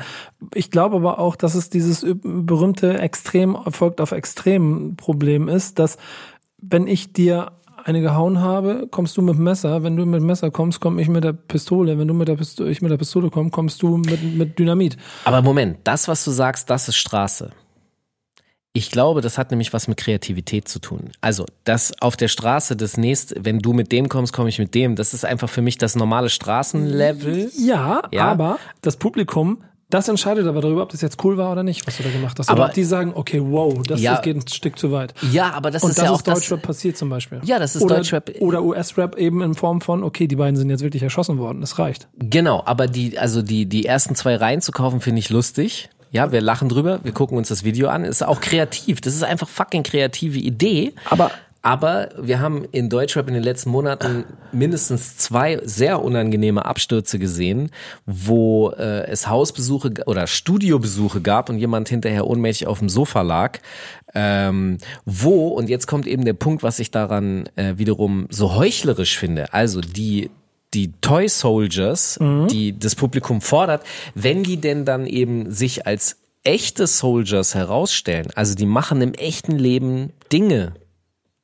[0.55, 5.96] ich glaube aber auch, dass es dieses berühmte Extrem folgt auf Extrem Problem ist, dass
[6.59, 7.53] wenn ich dir
[7.84, 9.82] eine gehauen habe, kommst du mit dem Messer.
[9.82, 11.98] Wenn du mit dem Messer kommst, komme ich mit der Pistole.
[11.98, 14.96] Wenn du mit der Pistole, ich mit der Pistole komme, kommst du mit, mit Dynamit.
[15.24, 17.50] Aber Moment, das, was du sagst, das ist Straße.
[18.75, 21.11] Ich glaube, das hat nämlich was mit Kreativität zu tun.
[21.20, 24.75] Also, das auf der Straße das nächste, wenn du mit dem kommst, komme ich mit
[24.75, 24.97] dem.
[24.97, 27.51] Das ist einfach für mich das normale Straßenlevel.
[27.59, 28.29] Ja, Ja.
[28.29, 31.99] aber das Publikum, das entscheidet aber darüber, ob das jetzt cool war oder nicht, was
[31.99, 32.49] du da gemacht hast.
[32.49, 34.12] Aber- oder ob die sagen, okay, wow, das, Ja.
[34.14, 35.12] das geht ein Stück zu weit.
[35.33, 36.39] Ja, aber das Und ist das ja auch ist das.
[36.39, 37.43] Deutschrap passiert zum Beispiel.
[37.45, 38.31] Ja, das ist oder, Deutschrap.
[38.41, 41.61] Oder US-Rap eben in Form von, okay, die beiden sind jetzt wirklich erschossen worden.
[41.61, 42.09] Das reicht.
[42.18, 45.91] Genau, aber die, also die, die ersten zwei Reihen zu kaufen, finde ich lustig.
[46.12, 48.04] Ja, wir lachen drüber, wir gucken uns das Video an.
[48.04, 49.00] Ist auch kreativ.
[49.00, 50.92] Das ist einfach fucking kreative Idee.
[51.10, 51.32] Aber
[51.62, 57.70] Aber wir haben in Deutschrap in den letzten Monaten mindestens zwei sehr unangenehme Abstürze gesehen,
[58.04, 63.60] wo äh, es Hausbesuche oder Studiobesuche gab und jemand hinterher ohnmächtig auf dem Sofa lag.
[64.12, 69.16] Ähm, wo, und jetzt kommt eben der Punkt, was ich daran äh, wiederum so heuchlerisch
[69.16, 69.54] finde.
[69.54, 70.30] Also die
[70.75, 72.18] die Toy Soldiers,
[72.51, 78.55] die das Publikum fordert, wenn die denn dann eben sich als echte Soldiers herausstellen, also
[78.55, 80.75] die machen im echten Leben Dinge,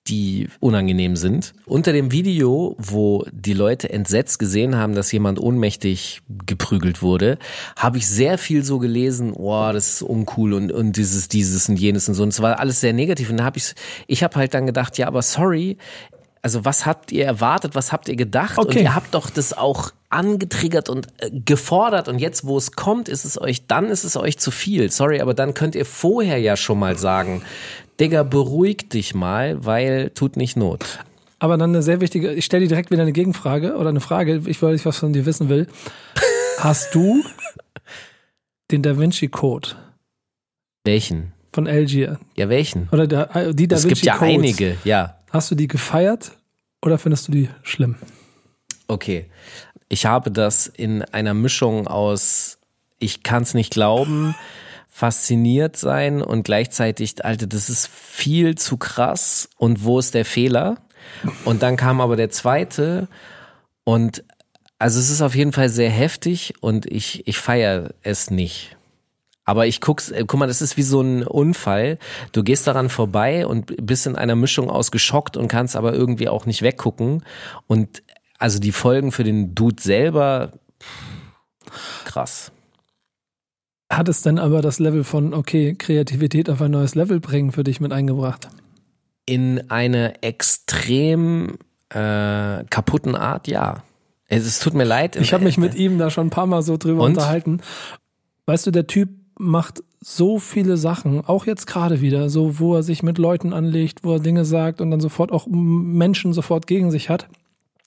[0.08, 1.52] die unangenehm sind.
[1.66, 7.38] Unter dem Video, wo die Leute entsetzt gesehen haben, dass jemand ohnmächtig geprügelt wurde,
[7.76, 11.78] habe ich sehr viel so gelesen, oh, das ist uncool und, und dieses, dieses und
[11.78, 12.22] jenes und so.
[12.22, 13.30] Und es war alles sehr negativ.
[13.30, 13.74] Und da habe ich,
[14.06, 15.76] ich habe halt dann gedacht, ja, aber sorry,
[16.48, 18.56] also was habt ihr erwartet, was habt ihr gedacht?
[18.56, 18.82] Und Okay.
[18.84, 23.26] ihr habt doch das auch angetriggert und äh, gefordert und jetzt, wo es kommt, ist
[23.26, 24.90] es euch, dann ist es euch zu viel.
[24.90, 27.42] Sorry, aber dann könnt ihr vorher ja schon mal sagen,
[28.00, 31.00] Digga, beruhig dich mal, weil tut nicht Not.
[31.38, 34.42] Aber dann eine sehr wichtige, ich stelle dir direkt wieder eine Gegenfrage oder eine Frage,
[34.46, 35.66] ich weil ich was von dir wissen will.
[36.58, 37.22] Hast du
[38.70, 39.68] den Da Vinci Code
[40.84, 41.32] Welchen?
[41.52, 42.88] von Algier Ja, welchen?
[42.92, 45.16] oder der, äh, die Da Es Vinci gibt ja Codes, einige, ja.
[45.30, 46.32] Hast du die gefeiert
[46.88, 47.96] oder findest du die schlimm?
[48.86, 49.26] Okay.
[49.90, 52.58] Ich habe das in einer Mischung aus,
[52.98, 54.34] ich kann es nicht glauben,
[54.88, 60.78] fasziniert sein und gleichzeitig, Alter, das ist viel zu krass und wo ist der Fehler?
[61.44, 63.06] Und dann kam aber der zweite
[63.84, 64.24] und
[64.78, 68.77] also es ist auf jeden Fall sehr heftig und ich, ich feiere es nicht.
[69.48, 71.96] Aber ich guck's, äh, guck mal, das ist wie so ein Unfall.
[72.32, 76.28] Du gehst daran vorbei und bist in einer Mischung aus geschockt und kannst aber irgendwie
[76.28, 77.22] auch nicht weggucken.
[77.66, 78.02] Und
[78.38, 80.52] also die Folgen für den Dude selber,
[82.04, 82.52] krass.
[83.90, 87.64] Hat es denn aber das Level von, okay, Kreativität auf ein neues Level bringen für
[87.64, 88.50] dich mit eingebracht?
[89.24, 91.56] In eine extrem
[91.88, 93.82] äh, kaputten Art, ja.
[94.26, 95.16] Es, es tut mir leid.
[95.16, 97.12] Ich habe mich mit ihm da schon ein paar Mal so drüber Und?
[97.12, 97.62] unterhalten.
[98.44, 99.08] Weißt du, der Typ
[99.38, 104.04] macht so viele Sachen, auch jetzt gerade wieder, so wo er sich mit Leuten anlegt,
[104.04, 107.28] wo er Dinge sagt und dann sofort auch Menschen sofort gegen sich hat,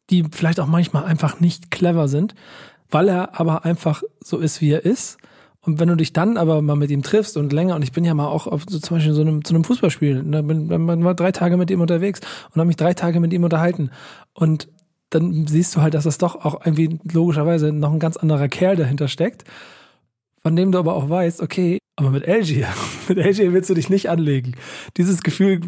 [0.09, 2.35] die vielleicht auch manchmal einfach nicht clever sind,
[2.89, 5.17] weil er aber einfach so ist, wie er ist.
[5.61, 8.03] Und wenn du dich dann aber mal mit ihm triffst und länger, und ich bin
[8.03, 11.03] ja mal auch auf so zum Beispiel so einem, zu einem Fußballspiel, da bin, man
[11.03, 13.91] war drei Tage mit ihm unterwegs und habe mich drei Tage mit ihm unterhalten.
[14.33, 14.69] Und
[15.11, 18.75] dann siehst du halt, dass das doch auch irgendwie logischerweise noch ein ganz anderer Kerl
[18.75, 19.43] dahinter steckt,
[20.43, 22.65] von dem du aber auch weißt, okay, aber mit LG,
[23.07, 24.55] mit LG willst du dich nicht anlegen.
[24.97, 25.61] Dieses Gefühl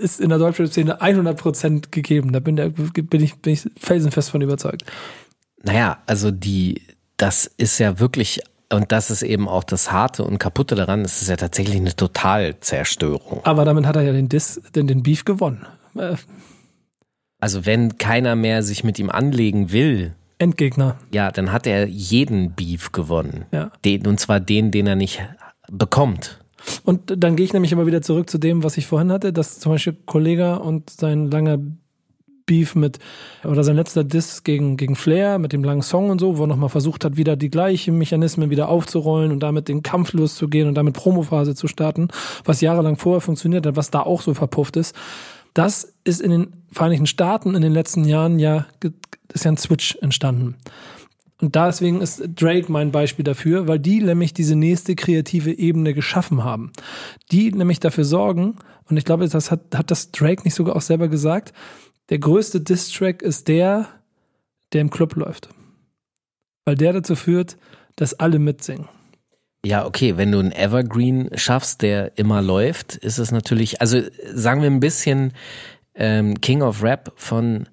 [0.00, 2.32] ist in der deutschen Szene 100% gegeben.
[2.32, 4.84] Da bin, der, bin, ich, bin ich felsenfest von überzeugt.
[5.62, 6.82] Naja, also die,
[7.16, 8.40] das ist ja wirklich,
[8.72, 11.94] und das ist eben auch das Harte und Kaputte daran, es ist ja tatsächlich eine
[11.96, 13.40] Totalzerstörung.
[13.44, 15.66] Aber damit hat er ja den, Dis, den, den Beef gewonnen.
[15.96, 16.14] Äh,
[17.40, 20.96] Also wenn keiner mehr sich mit ihm anlegen will, Endgegner.
[21.12, 23.44] ja, dann hat er jeden Beef gewonnen.
[23.52, 23.70] Ja.
[23.84, 25.22] Den, und zwar den, den er nicht
[25.70, 26.38] bekommt.
[26.84, 29.58] Und dann gehe ich nämlich immer wieder zurück zu dem, was ich vorhin hatte, dass
[29.58, 31.58] zum Beispiel Kollega und sein langer
[32.46, 32.98] Beef mit,
[33.44, 36.46] oder sein letzter Diss gegen, gegen Flair mit dem langen Song und so, wo er
[36.48, 40.74] nochmal versucht hat, wieder die gleichen Mechanismen wieder aufzurollen und damit den Kampf loszugehen und
[40.74, 42.08] damit Promophase zu starten,
[42.44, 44.96] was jahrelang vorher funktioniert hat, was da auch so verpufft ist.
[45.54, 48.66] Das ist in den Vereinigten Staaten in den letzten Jahren ja,
[49.32, 50.56] ist ja ein Switch entstanden.
[51.40, 56.44] Und deswegen ist Drake mein Beispiel dafür, weil die nämlich diese nächste kreative Ebene geschaffen
[56.44, 56.70] haben.
[57.32, 58.56] Die nämlich dafür sorgen,
[58.88, 61.54] und ich glaube, das hat, hat das Drake nicht sogar auch selber gesagt,
[62.10, 63.88] der größte Diss-Track ist der,
[64.72, 65.48] der im Club läuft.
[66.64, 67.56] Weil der dazu führt,
[67.96, 68.88] dass alle mitsingen.
[69.64, 74.00] Ja, okay, wenn du einen Evergreen schaffst, der immer läuft, ist es natürlich, also
[74.32, 75.34] sagen wir ein bisschen,
[75.94, 77.68] ähm, King of Rap von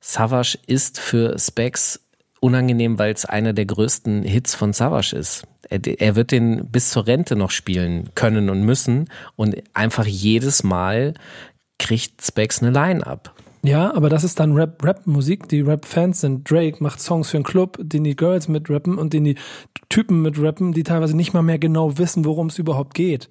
[0.00, 2.00] Savage ist für Specs
[2.40, 5.46] unangenehm, weil es einer der größten Hits von Savage ist.
[5.68, 10.62] Er, er, wird den bis zur Rente noch spielen können und müssen und einfach jedes
[10.62, 11.14] Mal
[11.78, 13.34] kriegt Specs eine Line ab.
[13.62, 15.48] Ja, aber das ist dann Rap, Rap-Musik.
[15.48, 16.50] Die Rap-Fans sind.
[16.50, 19.36] Drake macht Songs für einen Club, den die Girls mitrappen und den die
[19.88, 23.28] Typen mitrappen, die teilweise nicht mal mehr genau wissen, worum es überhaupt geht.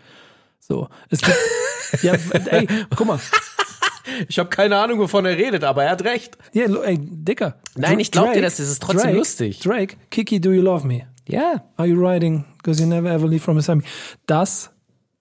[0.59, 0.87] So.
[1.09, 1.37] Es gibt,
[2.03, 2.13] ja,
[2.51, 3.19] ey, guck mal.
[4.27, 6.37] Ich habe keine Ahnung, wovon er redet, aber er hat recht.
[6.53, 7.55] Ja, ey, Dicker.
[7.75, 9.59] Nein, ich glaube dir, das ist trotzdem Drake, lustig.
[9.59, 11.07] Drake, Kiki, do you love me?
[11.27, 11.39] Ja.
[11.39, 11.63] Yeah.
[11.77, 12.45] Are you riding?
[12.57, 13.83] Because you never ever leave from beside me.
[14.25, 14.71] Das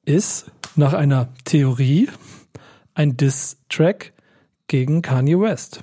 [0.04, 2.08] ist nach einer Theorie
[2.94, 4.12] ein Diss-Track
[4.68, 5.82] gegen Kanye West.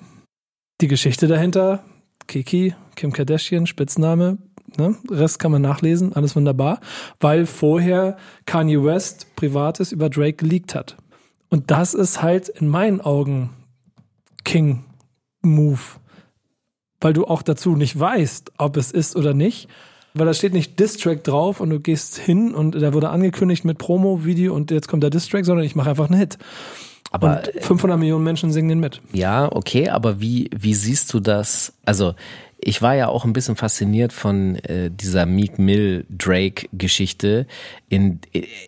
[0.82, 1.84] Die Geschichte dahinter,
[2.28, 4.38] Kiki, Kim Kardashian, Spitzname,
[4.78, 4.96] ne?
[5.10, 6.80] Rest kann man nachlesen, alles wunderbar,
[7.20, 10.98] weil vorher Kanye West Privates über Drake geleakt hat.
[11.50, 13.50] Und das ist halt in meinen Augen
[14.44, 14.84] King
[15.42, 15.80] Move,
[17.02, 19.70] weil du auch dazu nicht weißt, ob es ist oder nicht.
[20.18, 23.78] Weil da steht nicht Distrack drauf und du gehst hin und da wurde angekündigt mit
[23.78, 26.38] Promo-Video und jetzt kommt der Distrack, sondern ich mache einfach einen Hit.
[27.16, 29.02] Aber und 500 Millionen Menschen singen den mit.
[29.14, 31.74] Ja, okay, aber wie, wie siehst du das?
[31.86, 32.16] Also,
[32.58, 37.48] ich war ja auch ein bisschen fasziniert von äh, dieser Meek Mill Drake Geschichte,
[37.90, 38.20] in,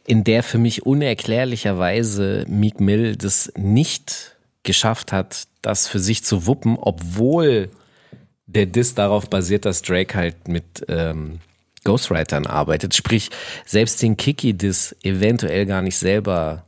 [0.05, 6.45] in der für mich unerklärlicherweise Meek Mill das nicht geschafft hat, das für sich zu
[6.45, 7.69] wuppen, obwohl
[8.45, 11.39] der Diss darauf basiert, dass Drake halt mit ähm,
[11.83, 12.93] Ghostwritern arbeitet.
[12.93, 13.29] Sprich,
[13.65, 16.66] selbst den Kiki-Diss eventuell gar nicht selber,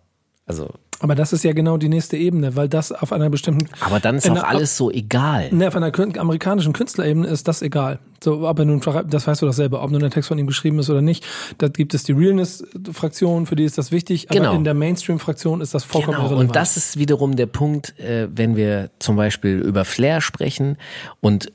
[0.50, 3.70] also aber das ist ja genau die nächste Ebene, weil das auf einer bestimmten.
[3.80, 5.50] Aber dann ist auch alles so egal.
[5.54, 8.00] Ne, auf einer amerikanischen Künstlerebene ist das egal.
[8.22, 10.47] So, ob er nun, das weißt du doch selber, ob nun der Text von ihm
[10.47, 11.26] geschrieben ist oder nicht.
[11.58, 14.30] Da gibt es die Realness-Fraktion, für die ist das wichtig.
[14.30, 14.54] Aber genau.
[14.54, 16.28] in der Mainstream-Fraktion ist das vollkommen genau.
[16.28, 16.50] irrelevant.
[16.50, 20.78] Und das ist wiederum der Punkt, äh, wenn wir zum Beispiel über Flair sprechen
[21.22, 21.50] und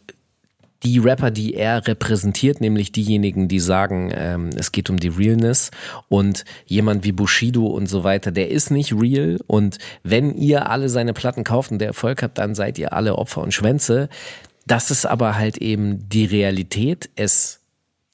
[0.84, 5.70] die Rapper, die er repräsentiert, nämlich diejenigen, die sagen, ähm, es geht um die Realness
[6.08, 10.88] und jemand wie Bushido und so weiter, der ist nicht real und wenn ihr alle
[10.88, 14.08] seine Platten kauft und der Erfolg habt, dann seid ihr alle Opfer und Schwänze.
[14.66, 17.10] Das ist aber halt eben die Realität.
[17.16, 17.60] Es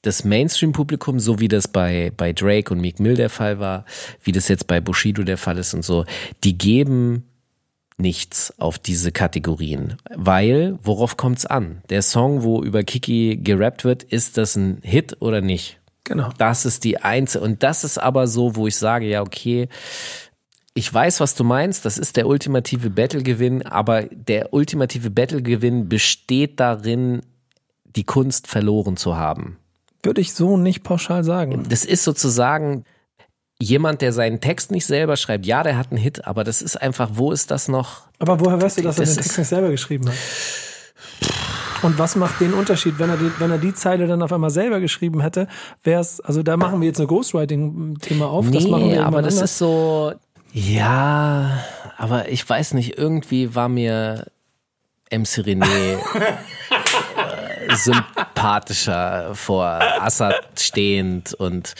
[0.01, 3.85] das Mainstream-Publikum, so wie das bei, bei Drake und Meek Mill der Fall war,
[4.23, 6.05] wie das jetzt bei Bushido der Fall ist und so,
[6.43, 7.23] die geben
[8.01, 9.97] nichts auf diese Kategorien.
[10.15, 11.81] Weil, worauf kommt's an?
[11.89, 15.79] Der Song, wo über Kiki gerappt wird, ist das ein Hit oder nicht?
[16.03, 16.29] Genau.
[16.37, 17.43] Das ist die einzige.
[17.43, 19.69] Und das ist aber so, wo ich sage, ja, okay,
[20.73, 26.59] ich weiß, was du meinst, das ist der ultimative Battlegewinn, aber der ultimative Battlegewinn besteht
[26.59, 27.21] darin,
[27.95, 29.57] die Kunst verloren zu haben.
[30.03, 31.65] Würde ich so nicht pauschal sagen.
[31.69, 32.85] Das ist sozusagen
[33.61, 36.81] jemand, der seinen Text nicht selber schreibt, ja, der hat einen Hit, aber das ist
[36.81, 38.03] einfach, wo ist das noch?
[38.19, 40.15] Aber woher weißt du, dass er den Text nicht selber geschrieben hat?
[41.83, 44.51] Und was macht den Unterschied, wenn er die, wenn er die Zeile dann auf einmal
[44.51, 45.47] selber geschrieben hätte,
[45.83, 48.45] wäre es, also da machen wir jetzt ein Ghostwriting-Thema auf.
[48.45, 49.51] Nee, das machen wir aber das anders.
[49.51, 50.13] ist so,
[50.53, 51.63] ja,
[51.97, 54.27] aber ich weiß nicht, irgendwie war mir
[55.09, 55.97] MC René
[57.67, 61.73] äh, sympathischer vor Assad stehend und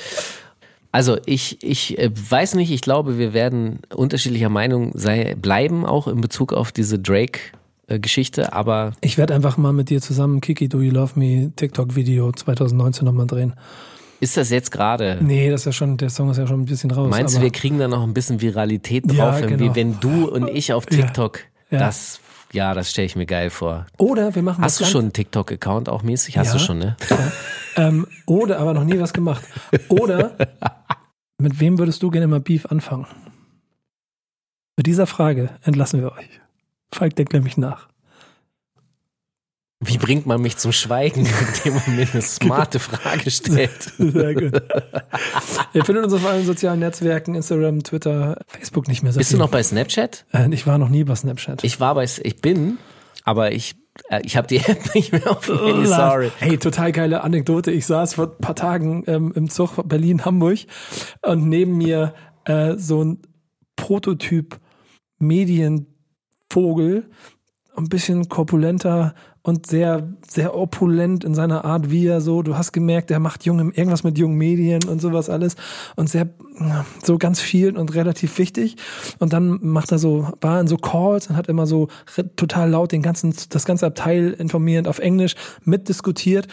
[0.92, 6.08] also ich, ich äh, weiß nicht, ich glaube, wir werden unterschiedlicher Meinung sei, bleiben, auch
[6.08, 8.92] in Bezug auf diese Drake-Geschichte, aber.
[9.02, 13.28] Ich werde einfach mal mit dir zusammen Kiki Do You Love Me TikTok-Video 2019 nochmal
[13.28, 13.54] drehen.
[14.20, 15.18] Ist das jetzt gerade?
[15.22, 17.10] Nee, das ist ja schon, der Song ist ja schon ein bisschen raus.
[17.10, 19.76] Meinst du, wir kriegen da noch ein bisschen Viralität drauf, ja, genau.
[19.76, 21.39] wenn du und ich auf TikTok
[21.72, 21.86] ja, ja.
[21.86, 22.20] das
[22.54, 23.86] ja, das stelle ich mir geil vor.
[23.98, 26.38] Oder wir machen Hast du schon einen TikTok-Account auch mäßig?
[26.38, 26.98] Hast ja, du schon, ne?
[27.10, 27.32] Ja.
[27.88, 29.44] ähm, oder, aber noch nie was gemacht.
[29.88, 30.36] Oder
[31.42, 33.06] mit wem würdest du gerne mal Beef anfangen?
[34.78, 36.30] Mit dieser Frage entlassen wir euch.
[36.94, 37.89] Falk denkt nämlich nach.
[39.84, 41.26] Wie bringt man mich zum Schweigen,
[41.66, 43.82] indem man mir eine smarte Frage stellt?
[43.97, 44.62] Sehr gut.
[45.74, 49.39] Ihr findet uns auf allen sozialen Netzwerken, Instagram, Twitter, Facebook nicht mehr so Bist viel.
[49.39, 50.26] du noch bei Snapchat?
[50.34, 51.63] Äh, Ich war noch nie bei Snapchat.
[51.63, 52.78] Ich war bei, ich bin,
[53.24, 53.76] aber ich,
[54.24, 56.32] ich habe die App nicht mehr auf dem sorry.
[56.38, 57.72] Hey, total geile Anekdote.
[57.72, 60.59] Ich saß vor ein paar Tagen ähm, im Zug Berlin-Hamburg
[61.22, 62.13] und neben mir
[62.46, 63.22] äh, so ein
[63.76, 64.59] Prototyp
[65.20, 67.09] Medienvogel,
[67.76, 72.74] ein bisschen korpulenter und sehr, sehr opulent in seiner Art, wie er so, du hast
[72.74, 75.55] gemerkt, der macht junge, irgendwas mit jungen Medien und sowas alles
[75.96, 76.30] und sehr,
[77.04, 78.76] so ganz viel und relativ wichtig.
[79.18, 81.88] Und dann macht er so, war in so Calls und hat immer so
[82.36, 86.47] total laut den ganzen, das ganze Abteil informierend auf Englisch mitdiskutiert,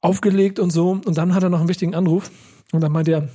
[0.00, 1.00] aufgelegt und so.
[1.04, 2.30] Und dann hat er noch einen wichtigen Anruf
[2.72, 3.28] und dann meint er,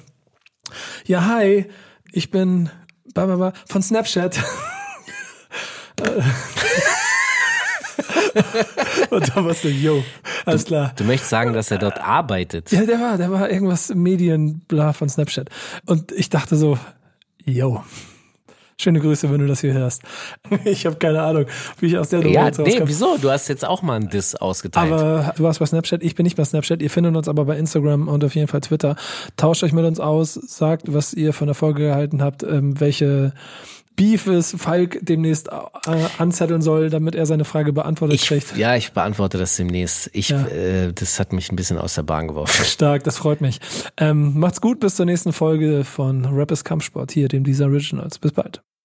[1.06, 1.66] ja, hi,
[2.12, 2.70] ich bin
[3.14, 4.40] von Snapchat.
[9.10, 10.04] und da warst du, yo,
[10.46, 10.94] alles klar.
[10.96, 12.72] Du möchtest sagen, dass er dort arbeitet.
[12.72, 15.50] Ja, der war, der war irgendwas Medienbla von Snapchat.
[15.86, 16.78] Und ich dachte so,
[17.44, 17.84] yo.
[18.78, 20.02] Schöne Grüße, wenn du das hier hörst.
[20.66, 21.46] Ich habe keine Ahnung,
[21.80, 23.18] wie ich aus der Nummer Ja, jetzt nee, wieso?
[23.18, 24.92] Du hast jetzt auch mal einen Diss ausgeteilt.
[24.92, 26.82] Aber du warst bei Snapchat, ich bin nicht bei Snapchat.
[26.82, 28.98] Ihr findet uns aber bei Instagram und auf jeden Fall Twitter.
[29.38, 33.32] Tauscht euch mit uns aus, sagt, was ihr von der Folge gehalten habt, ähm, welche
[33.96, 35.52] Beefes Falk demnächst äh,
[36.18, 38.58] anzetteln soll, damit er seine Frage beantwortet ich, kriegt.
[38.58, 40.10] ja, ich beantworte das demnächst.
[40.14, 40.46] Ich, Ja.
[40.48, 42.66] äh, das hat mich ein bisschen aus der Bahn geworfen.
[42.66, 43.60] Stark, das freut mich.
[43.98, 48.20] Ähm, macht's gut, bis zur nächsten Folge von Rappers Kampfsport hier, dem Dieser Originals.
[48.20, 48.62] Bis bald.